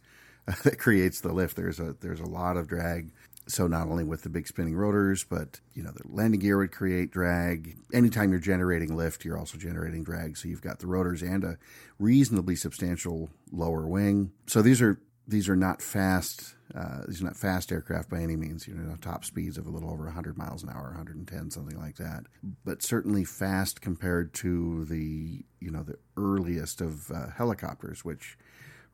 uh, 0.49 0.55
that 0.65 0.79
creates 0.79 1.21
the 1.21 1.33
lift. 1.33 1.57
There's 1.57 1.81
a 1.81 1.95
there's 2.01 2.21
a 2.21 2.27
lot 2.27 2.57
of 2.57 2.69
drag. 2.69 3.13
So 3.47 3.67
not 3.67 3.89
only 3.89 4.05
with 4.05 4.23
the 4.23 4.29
big 4.29 4.47
spinning 4.47 4.77
rotors, 4.77 5.25
but 5.25 5.61
you 5.75 5.83
know 5.83 5.91
the 5.91 6.03
landing 6.09 6.41
gear 6.41 6.59
would 6.59 6.73
create 6.73 7.11
drag. 7.11 7.77
Anytime 7.93 8.31
you're 8.31 8.39
generating 8.39 8.97
lift, 8.97 9.25
you're 9.25 9.39
also 9.39 9.59
generating 9.59 10.05
drag. 10.05 10.37
So 10.37 10.49
you've 10.49 10.63
got 10.63 10.79
the 10.79 10.87
rotors 10.87 11.23
and 11.23 11.43
a 11.43 11.59
reasonably 11.99 12.55
substantial 12.55 13.31
lower 13.51 13.87
wing. 13.87 14.33
So 14.47 14.63
these 14.63 14.81
are 14.81 15.01
these 15.27 15.49
are 15.49 15.57
not 15.57 15.83
fast. 15.83 16.55
Uh, 16.75 17.03
these 17.09 17.21
are 17.21 17.25
not 17.25 17.37
fast 17.37 17.73
aircraft 17.73 18.09
by 18.09 18.19
any 18.19 18.37
means. 18.37 18.69
You 18.69 18.75
know, 18.75 18.97
top 19.01 19.25
speeds 19.25 19.59
of 19.59 19.67
a 19.67 19.71
little 19.71 19.91
over 19.91 20.05
100 20.05 20.39
miles 20.39 20.63
an 20.63 20.69
hour, 20.69 20.85
110, 20.85 21.51
something 21.51 21.79
like 21.79 21.97
that. 21.97 22.25
But 22.65 22.83
certainly 22.83 23.25
fast 23.25 23.81
compared 23.81 24.33
to 24.35 24.85
the 24.85 25.45
you 25.61 25.71
know 25.71 25.83
the 25.83 25.97
earliest 26.41 26.81
of 26.81 27.11
uh, 27.11 27.29
helicopters, 27.37 28.05
which 28.05 28.39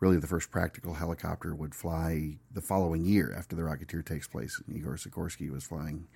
really 0.00 0.18
the 0.18 0.26
first 0.26 0.50
practical 0.50 0.94
helicopter 0.94 1.54
would 1.54 1.74
fly 1.74 2.36
the 2.52 2.60
following 2.60 3.04
year 3.04 3.34
after 3.36 3.56
the 3.56 3.62
Rocketeer 3.62 4.04
takes 4.04 4.28
place. 4.28 4.60
Igor 4.72 4.96
Sikorsky 4.96 5.50
was 5.50 5.64
flying 5.64 6.06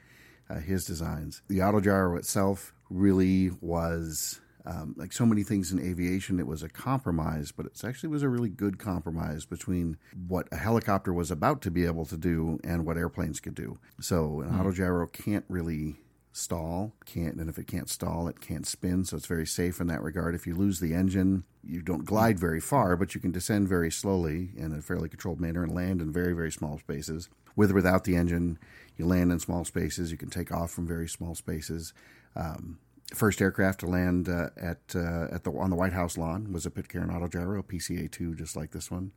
uh, 0.48 0.56
his 0.56 0.84
designs. 0.84 1.42
The 1.48 1.58
autogyro 1.58 2.18
itself 2.18 2.74
really 2.90 3.50
was 3.60 4.40
um, 4.66 4.94
like 4.98 5.12
so 5.12 5.24
many 5.24 5.42
things 5.42 5.72
in 5.72 5.78
aviation, 5.78 6.38
it 6.38 6.46
was 6.46 6.62
a 6.62 6.68
compromise, 6.68 7.50
but 7.50 7.64
it 7.64 7.82
actually 7.82 8.10
was 8.10 8.22
a 8.22 8.28
really 8.28 8.50
good 8.50 8.78
compromise 8.78 9.46
between 9.46 9.96
what 10.28 10.48
a 10.52 10.56
helicopter 10.56 11.14
was 11.14 11.30
about 11.30 11.62
to 11.62 11.70
be 11.70 11.86
able 11.86 12.04
to 12.06 12.18
do 12.18 12.60
and 12.62 12.84
what 12.84 12.98
airplanes 12.98 13.40
could 13.40 13.54
do. 13.54 13.78
So 14.00 14.42
an 14.42 14.50
mm. 14.50 14.60
autogyro 14.60 15.10
can't 15.10 15.46
really 15.48 15.96
stall. 16.32 16.92
Can't 17.04 17.36
and 17.36 17.50
if 17.50 17.58
it 17.58 17.66
can't 17.66 17.88
stall 17.88 18.28
it 18.28 18.40
can't 18.40 18.66
spin 18.66 19.04
so 19.04 19.16
it's 19.16 19.26
very 19.26 19.46
safe 19.46 19.80
in 19.80 19.86
that 19.88 20.02
regard. 20.02 20.34
If 20.34 20.46
you 20.46 20.54
lose 20.54 20.80
the 20.80 20.94
engine 20.94 21.44
you 21.64 21.82
don't 21.82 22.04
glide 22.04 22.38
very 22.38 22.60
far 22.60 22.96
but 22.96 23.14
you 23.14 23.20
can 23.20 23.32
descend 23.32 23.68
very 23.68 23.90
slowly 23.90 24.50
in 24.56 24.72
a 24.72 24.80
fairly 24.80 25.08
controlled 25.08 25.40
manner 25.40 25.62
and 25.62 25.74
land 25.74 26.00
in 26.00 26.12
very 26.12 26.32
very 26.32 26.52
small 26.52 26.78
spaces. 26.78 27.28
With 27.56 27.72
or 27.72 27.74
without 27.74 28.04
the 28.04 28.16
engine 28.16 28.58
you 29.00 29.06
land 29.06 29.32
in 29.32 29.40
small 29.40 29.64
spaces. 29.64 30.12
You 30.12 30.18
can 30.18 30.30
take 30.30 30.52
off 30.52 30.70
from 30.70 30.86
very 30.86 31.08
small 31.08 31.34
spaces. 31.34 31.92
Um, 32.36 32.78
first 33.14 33.40
aircraft 33.40 33.80
to 33.80 33.86
land 33.86 34.28
uh, 34.28 34.50
at 34.56 34.78
uh, 34.94 35.26
at 35.32 35.44
the 35.44 35.50
on 35.52 35.70
the 35.70 35.76
White 35.76 35.94
House 35.94 36.16
lawn 36.16 36.52
was 36.52 36.66
a 36.66 36.70
Pitcairn 36.70 37.08
Autogyro 37.08 37.58
a 37.58 37.62
PCA 37.62 38.10
two, 38.10 38.34
just 38.34 38.54
like 38.54 38.70
this 38.70 38.90
one, 38.90 39.12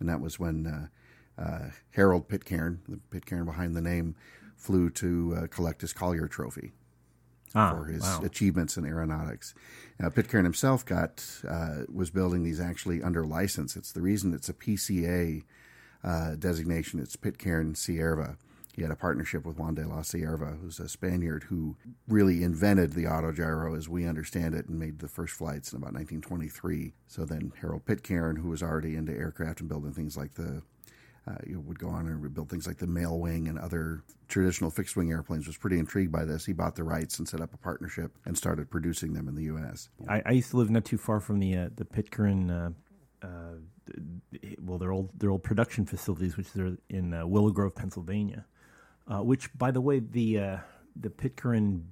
and 0.00 0.08
that 0.08 0.20
was 0.20 0.40
when 0.40 0.66
uh, 0.66 1.40
uh 1.40 1.70
Harold 1.90 2.28
Pitcairn, 2.28 2.80
the 2.88 2.98
Pitcairn 3.10 3.44
behind 3.44 3.76
the 3.76 3.82
name, 3.82 4.16
flew 4.60 4.90
to 4.90 5.36
uh, 5.36 5.46
collect 5.48 5.80
his 5.80 5.92
Collier 5.92 6.28
Trophy 6.28 6.72
ah, 7.54 7.70
for 7.70 7.86
his 7.86 8.02
wow. 8.02 8.20
achievements 8.24 8.76
in 8.76 8.84
aeronautics. 8.84 9.54
Now, 9.98 10.10
Pitcairn 10.10 10.44
himself 10.44 10.84
got 10.84 11.24
uh, 11.48 11.84
was 11.92 12.10
building 12.10 12.42
these 12.42 12.60
actually 12.60 13.02
under 13.02 13.24
license. 13.24 13.76
It's 13.76 13.92
the 13.92 14.02
reason 14.02 14.34
it's 14.34 14.48
a 14.48 14.54
PCA 14.54 15.44
designation. 16.38 17.00
It's 17.00 17.16
Pitcairn 17.16 17.74
Cierva 17.74 18.36
he 18.74 18.82
had 18.82 18.90
a 18.90 18.96
partnership 18.96 19.44
with 19.44 19.58
Juan 19.58 19.74
de 19.74 19.86
la 19.86 20.00
Cierva, 20.00 20.60
who's 20.60 20.78
a 20.78 20.88
Spaniard 20.88 21.44
who 21.44 21.76
really 22.06 22.42
invented 22.42 22.92
the 22.92 23.04
autogyro 23.04 23.76
as 23.76 23.88
we 23.88 24.06
understand 24.06 24.54
it 24.54 24.68
and 24.68 24.78
made 24.78 25.00
the 25.00 25.08
first 25.08 25.34
flights 25.34 25.72
in 25.72 25.76
about 25.76 25.92
1923. 25.92 26.94
So 27.06 27.24
then 27.24 27.52
Harold 27.60 27.84
Pitcairn, 27.84 28.36
who 28.36 28.48
was 28.48 28.62
already 28.62 28.96
into 28.96 29.12
aircraft 29.12 29.60
and 29.60 29.68
building 29.68 29.92
things 29.92 30.16
like 30.16 30.34
the 30.34 30.62
uh, 31.28 31.34
you 31.46 31.54
know, 31.54 31.60
would 31.60 31.78
go 31.78 31.88
on 31.88 32.06
and 32.06 32.34
build 32.34 32.48
things 32.48 32.66
like 32.66 32.78
the 32.78 32.86
mail 32.86 33.18
wing 33.18 33.46
and 33.46 33.58
other 33.58 34.02
traditional 34.28 34.70
fixed 34.70 34.96
wing 34.96 35.10
airplanes. 35.10 35.46
Was 35.46 35.56
pretty 35.56 35.78
intrigued 35.78 36.10
by 36.10 36.24
this. 36.24 36.46
He 36.46 36.52
bought 36.52 36.76
the 36.76 36.84
rights 36.84 37.18
and 37.18 37.28
set 37.28 37.40
up 37.40 37.52
a 37.52 37.58
partnership 37.58 38.16
and 38.24 38.36
started 38.36 38.70
producing 38.70 39.12
them 39.12 39.28
in 39.28 39.34
the 39.34 39.44
U.S. 39.44 39.88
I, 40.08 40.22
I 40.24 40.30
used 40.32 40.50
to 40.50 40.56
live 40.56 40.70
not 40.70 40.84
too 40.84 40.98
far 40.98 41.20
from 41.20 41.38
the 41.38 41.56
uh, 41.56 41.68
the 41.76 41.84
Pitcairn. 41.84 42.50
Uh, 42.50 42.70
uh, 43.22 43.26
well, 44.62 44.78
their 44.78 44.92
old 44.92 45.10
their 45.18 45.30
old 45.30 45.42
production 45.42 45.84
facilities, 45.84 46.36
which 46.36 46.56
are 46.56 46.76
in 46.88 47.12
uh, 47.12 47.26
Willow 47.26 47.50
Grove, 47.50 47.74
Pennsylvania 47.74 48.46
uh, 49.06 49.22
which, 49.22 49.52
by 49.58 49.70
the 49.70 49.80
way, 49.80 49.98
the 49.98 50.58
the 50.96 51.10
Pitcairn 51.10 51.84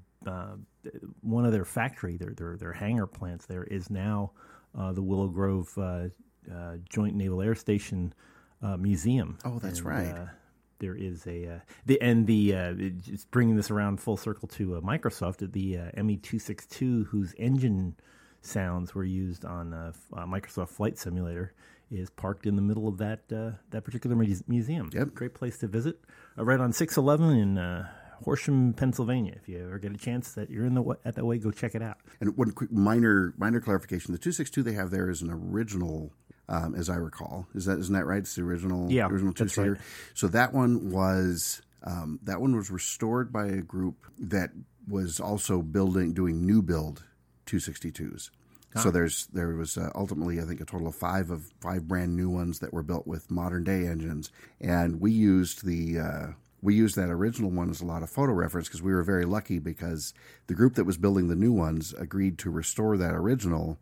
one 1.21 1.45
of 1.45 1.53
their 1.53 1.67
factory, 1.67 2.17
their 2.17 2.33
their 2.33 2.57
their 2.57 2.73
hangar 2.73 3.07
plants 3.07 3.47
there 3.47 3.65
is 3.65 3.91
now 3.91 4.33
the 4.75 5.03
Willow 5.03 5.29
Grove 5.29 5.77
Joint 6.89 7.15
Naval 7.15 7.43
Air 7.43 7.55
Station 7.55 8.15
Uh, 8.61 8.77
museum. 8.77 9.39
Oh, 9.45 9.59
that's 9.59 9.79
and, 9.79 9.89
right. 9.89 10.09
Uh, 10.09 10.27
there 10.81 10.95
is 10.95 11.27
a 11.27 11.47
uh, 11.47 11.59
the 11.87 12.01
and 12.01 12.27
the 12.27 12.93
just 13.01 13.31
bringing 13.31 13.57
this 13.57 13.71
around 13.71 14.01
full 14.01 14.17
circle 14.17 14.49
to 14.49 14.81
Microsoft. 14.85 15.53
The 15.53 16.03
ME 16.03 16.17
two 16.17 16.39
six 16.39 16.67
two, 16.67 17.05
whose 17.05 17.35
engine 17.39 17.97
sounds 18.41 18.95
were 18.95 19.05
used 19.05 19.45
on 19.45 19.95
Microsoft 20.13 20.71
Flight 20.71 20.99
Simulator 20.99 21.53
is 21.91 22.11
parked 22.11 22.47
in 22.47 22.57
the 22.57 22.63
middle 22.63 22.89
of 22.89 22.99
that 22.99 23.21
uh, 23.33 23.53
that 23.71 23.85
particular 23.85 24.17
museum. 24.17 24.91
Yep. 24.93 25.15
Great 25.15 25.35
place 25.35 25.59
to 25.59 25.67
visit. 25.67 26.01
Uh, 26.37 26.45
right 26.45 26.61
on 26.61 26.73
611 26.73 27.39
in 27.39 27.59
uh, 27.59 27.89
Horsham, 28.25 28.73
Pennsylvania. 28.75 29.35
If 29.37 29.49
you 29.49 29.65
ever 29.65 29.79
get 29.79 29.93
a 29.93 29.97
chance 29.97 30.33
that 30.33 30.51
you're 30.51 30.67
in 30.67 30.75
the 30.75 30.99
at 31.05 31.15
that 31.15 31.25
way, 31.25 31.39
go 31.39 31.51
check 31.51 31.75
it 31.75 31.83
out. 31.83 31.99
And 32.21 32.37
one 32.37 32.53
quick 32.53 32.73
minor 32.73 33.35
minor 33.39 33.61
clarification: 33.61 34.13
the 34.13 34.19
262 34.19 34.63
they 34.63 34.73
have 34.73 34.91
there 34.91 35.09
is 35.09 35.23
an 35.23 35.31
original. 35.31 36.13
Um, 36.51 36.75
as 36.75 36.89
I 36.89 36.95
recall, 36.95 37.47
is 37.55 37.67
that 37.67 37.79
isn't 37.79 37.95
that 37.95 38.07
right? 38.07 38.21
It's 38.21 38.35
the 38.35 38.43
original, 38.43 38.91
yeah, 38.91 39.07
original 39.07 39.35
two 39.35 39.49
seater. 39.49 39.73
Right. 39.73 39.81
So 40.15 40.29
that 40.29 40.55
one 40.55 40.91
was 40.91 41.61
um, 41.83 42.21
that 42.23 42.41
one 42.41 42.57
was 42.57 42.71
restored 42.71 43.33
by 43.33 43.47
a 43.49 43.61
group 43.61 44.07
that 44.19 44.51
was 44.89 45.21
also 45.21 45.61
building 45.61 46.15
doing 46.15 46.47
new 46.47 46.63
build 46.63 47.05
262s. 47.47 48.31
So 48.77 48.91
there's 48.91 49.27
there 49.29 49.49
was 49.49 49.77
uh, 49.77 49.91
ultimately 49.95 50.41
I 50.41 50.45
think 50.45 50.61
a 50.61 50.65
total 50.65 50.87
of 50.87 50.95
five 50.95 51.31
of 51.31 51.51
five 51.61 51.89
brand 51.89 52.15
new 52.15 52.31
ones 52.31 52.61
that 52.61 52.73
were 52.73 52.83
built 52.83 53.07
with 53.07 53.31
modern 53.31 53.65
day 53.65 53.87
engines, 53.87 54.31
and 54.61 55.01
we 55.01 55.11
used 55.11 55.67
the 55.67 55.99
uh, 55.99 56.27
we 56.63 56.75
used 56.75 56.95
that 56.95 57.11
original 57.11 57.51
one 57.51 57.71
as 57.71 57.81
a 57.81 57.87
lot 57.87 58.03
of 58.03 58.11
photo 58.11 58.33
reference 58.33 58.69
because 58.69 58.83
we 58.83 58.93
were 58.93 59.03
very 59.03 59.25
lucky 59.25 59.59
because 59.59 60.15
the 60.47 60.55
group 60.55 60.75
that 60.75 60.85
was 60.85 60.97
building 60.97 61.29
the 61.29 61.35
new 61.35 61.53
ones 61.53 61.93
agreed 61.95 62.39
to 62.39 62.51
restore 62.51 62.97
that 62.97 63.15
original 63.15 63.79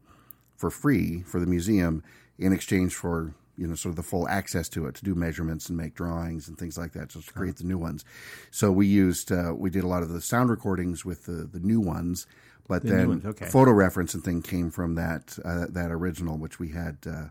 for 0.57 0.70
free 0.70 1.22
for 1.22 1.40
the 1.40 1.46
museum 1.46 2.02
in 2.38 2.53
exchange 2.53 2.94
for 2.94 3.35
you 3.57 3.66
know 3.66 3.75
sort 3.75 3.90
of 3.90 3.96
the 3.96 4.03
full 4.03 4.29
access 4.29 4.68
to 4.68 4.87
it 4.87 4.94
to 4.94 5.05
do 5.05 5.14
measurements 5.14 5.68
and 5.68 5.79
make 5.79 5.94
drawings 5.94 6.49
and 6.49 6.59
things 6.59 6.77
like 6.77 6.92
that 6.92 7.09
just 7.09 7.29
to 7.29 7.35
create 7.35 7.57
the 7.57 7.64
new 7.64 7.79
ones 7.79 8.05
so 8.51 8.70
we 8.70 8.87
used 8.87 9.33
uh, 9.33 9.53
we 9.57 9.70
did 9.70 9.83
a 9.83 9.87
lot 9.87 10.03
of 10.03 10.11
the 10.11 10.20
sound 10.20 10.51
recordings 10.51 11.05
with 11.05 11.25
the 11.25 11.49
the 11.51 11.61
new 11.61 11.81
ones 11.81 12.27
but 12.68 12.83
The 12.83 12.88
then 12.88 13.09
ones, 13.09 13.25
okay. 13.25 13.46
photo 13.46 13.72
reference 13.72 14.14
and 14.14 14.25
thing 14.25 14.42
came 14.42 14.70
from 14.70 14.94
that 14.96 15.38
uh, 15.44 15.66
that 15.70 15.90
original, 15.90 16.37
which 16.37 16.59
we 16.59 16.70
had 16.70 16.99
uh, 17.07 17.27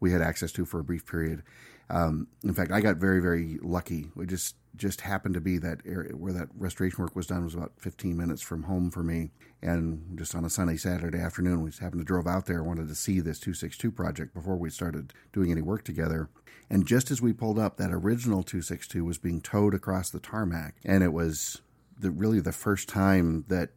we 0.00 0.12
had 0.12 0.20
access 0.20 0.52
to 0.52 0.64
for 0.64 0.80
a 0.80 0.84
brief 0.84 1.06
period. 1.06 1.42
Um, 1.90 2.28
in 2.42 2.54
fact, 2.54 2.72
I 2.72 2.80
got 2.80 2.96
very 2.96 3.20
very 3.20 3.58
lucky. 3.62 4.10
We 4.14 4.26
just 4.26 4.56
just 4.76 5.02
happened 5.02 5.34
to 5.34 5.40
be 5.40 5.58
that 5.58 5.80
area 5.86 6.16
where 6.16 6.32
that 6.32 6.48
restoration 6.56 7.02
work 7.02 7.14
was 7.14 7.28
done 7.28 7.44
was 7.44 7.54
about 7.54 7.72
15 7.78 8.16
minutes 8.16 8.42
from 8.42 8.64
home 8.64 8.90
for 8.90 9.02
me, 9.02 9.30
and 9.62 10.18
just 10.18 10.34
on 10.34 10.44
a 10.44 10.50
sunny 10.50 10.76
Saturday 10.76 11.18
afternoon, 11.18 11.62
we 11.62 11.70
just 11.70 11.82
happened 11.82 12.00
to 12.00 12.04
drove 12.04 12.26
out 12.26 12.46
there. 12.46 12.62
Wanted 12.62 12.88
to 12.88 12.94
see 12.94 13.20
this 13.20 13.38
262 13.38 13.90
project 13.92 14.34
before 14.34 14.56
we 14.56 14.70
started 14.70 15.12
doing 15.32 15.50
any 15.50 15.62
work 15.62 15.84
together. 15.84 16.28
And 16.70 16.86
just 16.86 17.10
as 17.10 17.20
we 17.20 17.32
pulled 17.32 17.58
up, 17.58 17.76
that 17.76 17.92
original 17.92 18.42
262 18.42 19.04
was 19.04 19.18
being 19.18 19.40
towed 19.40 19.74
across 19.74 20.10
the 20.10 20.20
tarmac, 20.20 20.76
and 20.84 21.04
it 21.04 21.12
was 21.12 21.60
the, 21.98 22.10
really 22.10 22.40
the 22.40 22.52
first 22.52 22.88
time 22.88 23.44
that 23.48 23.70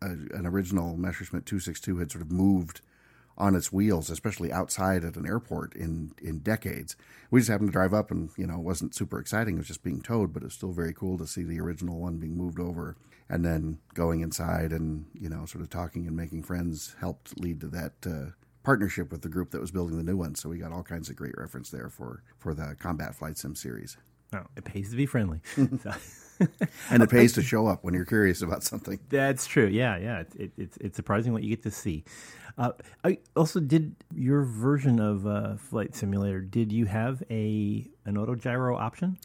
a, 0.00 0.06
an 0.06 0.46
original 0.46 0.96
Messerschmitt 0.96 1.46
262 1.46 1.98
had 1.98 2.10
sort 2.10 2.22
of 2.22 2.32
moved 2.32 2.80
on 3.42 3.56
its 3.56 3.72
wheels, 3.72 4.08
especially 4.08 4.52
outside 4.52 5.04
at 5.04 5.16
an 5.16 5.26
airport 5.26 5.74
in 5.74 6.12
in 6.22 6.38
decades. 6.38 6.94
We 7.28 7.40
just 7.40 7.50
happened 7.50 7.70
to 7.70 7.72
drive 7.72 7.92
up, 7.92 8.12
and 8.12 8.30
you 8.36 8.46
know, 8.46 8.54
it 8.54 8.62
wasn't 8.62 8.94
super 8.94 9.18
exciting. 9.18 9.56
It 9.56 9.58
was 9.58 9.66
just 9.66 9.82
being 9.82 10.00
towed, 10.00 10.32
but 10.32 10.44
it's 10.44 10.54
still 10.54 10.70
very 10.70 10.94
cool 10.94 11.18
to 11.18 11.26
see 11.26 11.42
the 11.42 11.60
original 11.60 11.98
one 11.98 12.18
being 12.18 12.36
moved 12.36 12.60
over, 12.60 12.96
and 13.28 13.44
then 13.44 13.78
going 13.94 14.20
inside 14.20 14.70
and 14.70 15.06
you 15.12 15.28
know, 15.28 15.44
sort 15.44 15.62
of 15.64 15.70
talking 15.70 16.06
and 16.06 16.16
making 16.16 16.44
friends 16.44 16.94
helped 17.00 17.38
lead 17.38 17.60
to 17.60 17.66
that. 17.68 17.92
Uh, 18.06 18.30
partnership 18.62 19.10
with 19.10 19.22
the 19.22 19.28
group 19.28 19.50
that 19.50 19.60
was 19.60 19.72
building 19.72 19.96
the 19.96 20.04
new 20.04 20.16
one 20.16 20.36
so 20.36 20.48
we 20.48 20.56
got 20.56 20.70
all 20.70 20.84
kinds 20.84 21.10
of 21.10 21.16
great 21.16 21.36
reference 21.36 21.68
there 21.70 21.88
for 21.88 22.22
for 22.38 22.54
the 22.54 22.76
combat 22.78 23.12
flight 23.12 23.36
sim 23.36 23.56
series 23.56 23.96
Oh, 24.34 24.46
it 24.56 24.64
pays 24.64 24.90
to 24.90 24.96
be 24.96 25.06
friendly. 25.06 25.40
And 26.90 27.02
it 27.02 27.10
pays 27.10 27.32
to 27.34 27.42
show 27.42 27.66
up 27.66 27.84
when 27.84 27.94
you're 27.94 28.04
curious 28.04 28.42
about 28.42 28.62
something. 28.62 28.98
That's 29.08 29.46
true. 29.46 29.66
Yeah, 29.66 29.96
yeah. 29.96 30.20
It, 30.20 30.28
it, 30.36 30.52
it's 30.56 30.76
it's 30.78 30.96
surprising 30.96 31.32
what 31.32 31.42
you 31.42 31.50
get 31.50 31.62
to 31.64 31.70
see. 31.70 32.04
Uh, 32.58 32.72
I 33.02 33.18
also 33.34 33.60
did 33.60 33.96
your 34.14 34.44
version 34.44 35.00
of 35.00 35.26
uh, 35.26 35.56
Flight 35.56 35.94
Simulator. 35.94 36.40
Did 36.40 36.70
you 36.70 36.86
have 36.86 37.22
a 37.30 37.88
an 38.04 38.18
auto 38.18 38.34
gyro 38.34 38.76
option? 38.76 39.18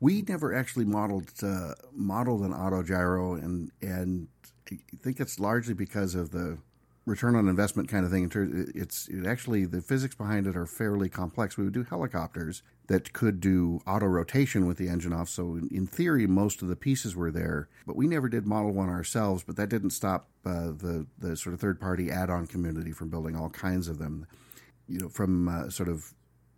We 0.00 0.22
never 0.22 0.54
actually 0.54 0.84
modeled 0.84 1.30
uh, 1.42 1.74
modeled 1.94 2.42
an 2.42 2.52
auto 2.52 2.82
gyro, 2.82 3.34
and 3.34 3.70
and 3.80 4.28
I 4.70 4.78
think 5.02 5.20
it's 5.20 5.38
largely 5.38 5.74
because 5.74 6.14
of 6.14 6.30
the 6.30 6.58
return 7.04 7.34
on 7.34 7.48
investment 7.48 7.88
kind 7.88 8.04
of 8.04 8.12
thing. 8.12 8.30
It's 8.74 9.08
it 9.08 9.26
actually 9.26 9.64
the 9.64 9.80
physics 9.80 10.14
behind 10.14 10.46
it 10.46 10.56
are 10.56 10.66
fairly 10.66 11.08
complex. 11.08 11.56
We 11.56 11.64
would 11.64 11.72
do 11.72 11.84
helicopters 11.84 12.62
that 12.86 13.12
could 13.12 13.40
do 13.40 13.80
auto 13.86 14.06
rotation 14.06 14.66
with 14.66 14.76
the 14.76 14.88
engine 14.88 15.12
off. 15.12 15.28
So 15.28 15.58
in, 15.70 15.86
theory, 15.86 16.26
most 16.26 16.62
of 16.62 16.68
the 16.68 16.76
pieces 16.76 17.16
were 17.16 17.30
there, 17.30 17.68
but 17.86 17.96
we 17.96 18.06
never 18.06 18.28
did 18.28 18.46
model 18.46 18.72
one 18.72 18.88
ourselves. 18.88 19.42
But 19.42 19.56
that 19.56 19.68
didn't 19.68 19.90
stop 19.90 20.28
uh, 20.44 20.70
the 20.70 21.06
the 21.18 21.36
sort 21.36 21.54
of 21.54 21.60
third 21.60 21.80
party 21.80 22.10
add 22.10 22.30
on 22.30 22.46
community 22.46 22.92
from 22.92 23.08
building 23.08 23.36
all 23.36 23.50
kinds 23.50 23.88
of 23.88 23.98
them. 23.98 24.26
You 24.88 25.00
know, 25.00 25.08
from 25.08 25.48
uh, 25.48 25.70
sort 25.70 25.88
of 25.88 26.12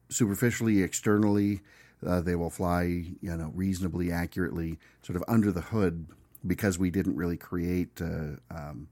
superficially, 0.09 0.83
externally, 0.83 1.61
uh, 2.07 2.21
they 2.21 2.35
will 2.35 2.51
fly, 2.51 2.83
you 2.83 3.37
know, 3.37 3.51
reasonably 3.55 4.13
accurately, 4.13 4.79
sort 5.03 5.17
of 5.17 5.25
under 5.29 5.53
the 5.53 5.61
hood, 5.61 6.07
because 6.47 6.79
we 6.79 6.91
didn't 6.91 7.17
really 7.17 7.37
create 7.37 8.01
uh, 8.01 8.37
um, 8.51 8.89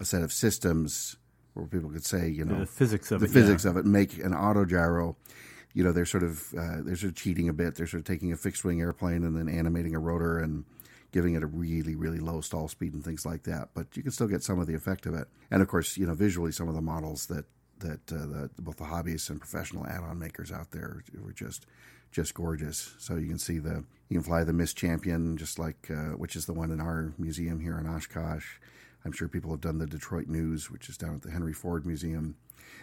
a 0.00 0.04
set 0.04 0.22
of 0.22 0.32
systems 0.32 1.16
where 1.54 1.66
people 1.66 1.90
could 1.90 2.04
say, 2.04 2.28
you 2.28 2.44
know, 2.44 2.60
The 2.60 2.66
physics 2.66 3.10
of 3.10 3.20
the 3.20 3.26
it. 3.26 3.32
physics 3.32 3.64
of 3.64 3.76
it, 3.76 3.84
make 3.84 4.18
an 4.18 4.34
auto 4.34 4.64
gyro. 4.64 5.16
You 5.74 5.84
know, 5.84 5.92
they're 5.92 6.06
sort 6.06 6.22
of 6.22 6.52
uh, 6.54 6.78
they're 6.82 6.96
sort 6.96 7.10
of 7.12 7.16
cheating 7.16 7.48
a 7.48 7.52
bit. 7.52 7.74
They're 7.74 7.86
sort 7.86 8.00
of 8.00 8.06
taking 8.06 8.32
a 8.32 8.36
fixed 8.36 8.64
wing 8.64 8.80
airplane 8.80 9.24
and 9.24 9.36
then 9.36 9.48
animating 9.48 9.94
a 9.94 9.98
rotor 9.98 10.38
and 10.38 10.64
giving 11.12 11.34
it 11.34 11.42
a 11.42 11.46
really 11.46 11.94
really 11.94 12.18
low 12.20 12.40
stall 12.40 12.68
speed 12.68 12.94
and 12.94 13.04
things 13.04 13.24
like 13.26 13.42
that. 13.44 13.68
But 13.74 13.96
you 13.96 14.02
can 14.02 14.12
still 14.12 14.28
get 14.28 14.42
some 14.42 14.58
of 14.58 14.66
the 14.66 14.74
effect 14.74 15.06
of 15.06 15.14
it. 15.14 15.28
And 15.50 15.62
of 15.62 15.68
course, 15.68 15.96
you 15.96 16.06
know, 16.06 16.14
visually, 16.14 16.52
some 16.52 16.68
of 16.68 16.74
the 16.74 16.80
models 16.82 17.26
that 17.26 17.44
that 17.80 18.12
uh, 18.12 18.26
the, 18.26 18.50
both 18.58 18.76
the 18.76 18.84
hobbyists 18.84 19.28
and 19.30 19.40
professional 19.40 19.86
add-on 19.86 20.18
makers 20.18 20.52
out 20.52 20.70
there 20.70 21.02
were 21.22 21.32
just 21.32 21.66
just 22.12 22.34
gorgeous. 22.34 22.94
So 22.98 23.16
you 23.16 23.26
can 23.28 23.38
see 23.38 23.58
the 23.58 23.84
you 24.08 24.16
can 24.18 24.22
fly 24.22 24.44
the 24.44 24.52
Miss 24.52 24.74
Champion, 24.74 25.36
just 25.38 25.58
like 25.58 25.90
uh, 25.90 26.16
which 26.16 26.36
is 26.36 26.44
the 26.46 26.52
one 26.52 26.70
in 26.70 26.80
our 26.80 27.12
museum 27.18 27.60
here 27.60 27.78
in 27.78 27.86
Oshkosh. 27.86 28.58
I'm 29.04 29.12
sure 29.12 29.28
people 29.28 29.50
have 29.50 29.60
done 29.60 29.78
the 29.78 29.86
Detroit 29.86 30.28
News, 30.28 30.70
which 30.70 30.88
is 30.88 30.96
down 30.96 31.14
at 31.14 31.22
the 31.22 31.30
Henry 31.30 31.52
Ford 31.52 31.84
Museum. 31.86 32.36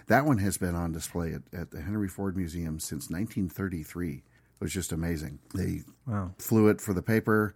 That 0.08 0.25
one 0.25 0.39
has 0.39 0.58
been 0.58 0.75
on 0.75 0.91
display 0.91 1.34
at, 1.34 1.41
at 1.53 1.71
the 1.71 1.82
Henry 1.82 2.08
Ford 2.08 2.36
Museum 2.36 2.79
since 2.79 3.10
1933. 3.10 4.15
It 4.15 4.23
was 4.60 4.73
just 4.73 4.91
amazing. 4.91 5.39
They 5.55 5.84
Wow. 6.05 6.34
flew 6.38 6.67
it 6.67 6.82
for 6.82 6.93
the 6.93 7.01
paper 7.01 7.53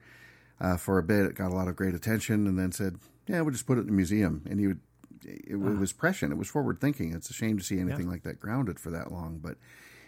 uh, 0.62 0.78
for 0.78 0.98
a 0.98 1.04
bit. 1.04 1.26
It 1.26 1.36
got 1.36 1.52
a 1.52 1.56
lot 1.56 1.68
of 1.68 1.76
great 1.76 1.94
attention, 1.96 2.48
and 2.48 2.58
then 2.58 2.72
said, 2.72 2.98
"Yeah, 3.28 3.42
we'll 3.42 3.52
just 3.52 3.66
put 3.68 3.78
it 3.78 3.82
in 3.82 3.88
the 3.88 3.94
museum." 3.94 4.44
And 4.50 4.62
you 4.62 4.68
would, 4.70 4.80
it, 5.26 5.52
it 5.52 5.56
was 5.58 5.92
prescient. 5.92 6.32
It 6.32 6.38
was 6.38 6.48
forward 6.48 6.80
thinking. 6.80 7.14
It's 7.14 7.30
a 7.30 7.34
shame 7.34 7.58
to 7.58 7.64
see 7.64 7.80
anything 7.80 8.08
like 8.10 8.24
that 8.24 8.40
grounded 8.40 8.80
for 8.80 8.90
that 8.92 9.12
long, 9.12 9.40
but 9.44 9.58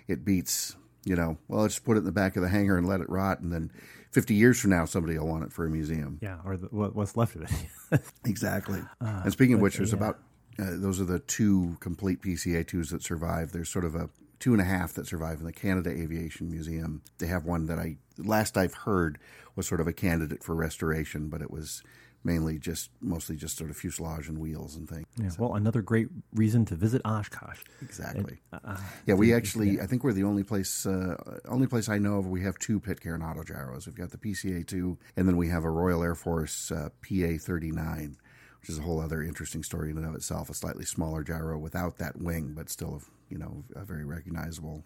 it 0.08 0.24
beats. 0.24 0.78
You 1.06 1.16
know, 1.16 1.38
well, 1.48 1.62
let's 1.62 1.76
just 1.76 1.86
put 1.86 1.98
it 1.98 2.00
in 2.00 2.06
the 2.06 2.12
back 2.12 2.36
of 2.36 2.42
the 2.42 2.50
hangar 2.50 2.78
and 2.78 2.88
let 2.88 3.00
it 3.00 3.10
rot, 3.10 3.40
and 3.40 3.54
then 3.54 3.72
50 4.12 4.34
years 4.34 4.60
from 4.60 4.72
now, 4.72 4.86
somebody 4.86 5.18
will 5.18 5.28
want 5.28 5.44
it 5.44 5.54
for 5.54 5.66
a 5.66 5.70
museum. 5.70 6.20
Yeah, 6.22 6.40
or 6.44 6.58
the, 6.58 6.68
what's 6.68 7.16
left 7.16 7.36
of 7.36 7.44
it. 7.44 8.02
Exactly. 8.26 8.82
and 9.00 9.32
speaking 9.32 9.56
of 9.56 9.62
which, 9.62 9.78
there's 9.78 9.92
yeah. 9.92 9.98
about 9.98 10.20
uh, 10.58 10.72
those 10.72 11.00
are 11.00 11.06
the 11.06 11.20
two 11.20 11.78
complete 11.80 12.22
PCA 12.22 12.66
twos 12.66 12.90
that 12.90 13.04
survive. 13.04 13.52
There's 13.52 13.70
sort 13.70 13.86
of 13.86 13.94
a 13.94 14.10
two 14.40 14.54
and 14.54 14.62
a 14.62 14.66
half 14.66 14.94
that 14.94 15.08
survive 15.08 15.40
in 15.40 15.46
the 15.46 15.54
Canada 15.54 15.90
Aviation 15.90 16.50
Museum. 16.50 17.02
They 17.20 17.28
have 17.28 17.46
one 17.46 17.66
that 17.68 17.78
I 17.78 17.98
last 18.18 18.58
I've 18.58 18.74
heard 18.74 19.18
was 19.56 19.68
sort 19.68 19.82
of 19.82 19.88
a 19.88 19.94
candidate 19.94 20.44
for 20.44 20.56
restoration, 20.56 21.30
but 21.30 21.42
it 21.42 21.52
was 21.52 21.84
mainly 22.26 22.58
just 22.58 22.90
mostly 23.02 23.36
just 23.36 23.56
sort 23.58 23.70
of 23.70 23.78
fuselage 23.78 24.28
and 24.28 24.38
wheels 24.40 24.76
and 24.76 24.90
things. 24.90 25.06
yeah, 25.16 25.30
well, 25.38 25.54
another 25.56 25.82
great 25.82 26.08
reason 26.34 26.66
to 26.66 26.76
visit 26.76 27.02
Oshkosh. 27.06 27.60
Exactly. 27.82 28.40
Uh, 28.52 28.78
Yeah, 29.06 29.14
we 29.14 29.34
actually, 29.34 29.80
I 29.80 29.86
think 29.86 30.04
we're 30.04 30.12
the 30.14 30.24
only 30.24 30.44
place, 30.44 30.86
uh, 30.86 31.16
only 31.48 31.68
place 31.68 31.88
I 31.88 32.00
know 32.00 32.18
of. 32.18 32.28
We 32.28 32.42
have 32.42 32.58
two 32.58 32.80
Pitcairn 32.80 33.22
auto 33.22 33.44
gyros. 33.44 33.86
We've 33.86 33.96
got 33.96 34.10
the 34.12 34.18
PCA 34.18 34.66
two, 34.66 34.98
and 35.16 35.28
then 35.28 35.38
we 35.38 35.50
have 35.50 35.64
a 35.64 35.70
Royal 35.70 36.04
Air 36.04 36.16
Force 36.16 36.72
uh, 36.72 36.90
PA 37.02 37.38
thirty 37.40 37.72
nine, 37.72 38.18
which 38.60 38.70
is 38.70 38.80
a 38.80 38.82
whole 38.82 39.00
other 39.00 39.22
interesting 39.22 39.62
story 39.64 39.92
in 39.92 39.98
and 39.98 40.06
of 40.08 40.16
itself. 40.16 40.50
A 40.50 40.54
slightly 40.56 40.86
smaller 40.86 41.24
gyro 41.24 41.58
without 41.60 41.98
that 42.00 42.20
wing, 42.20 42.54
but 42.56 42.70
still, 42.70 43.02
you 43.30 43.38
know, 43.38 43.64
a 43.76 43.86
very 43.86 44.04
recognizable, 44.04 44.84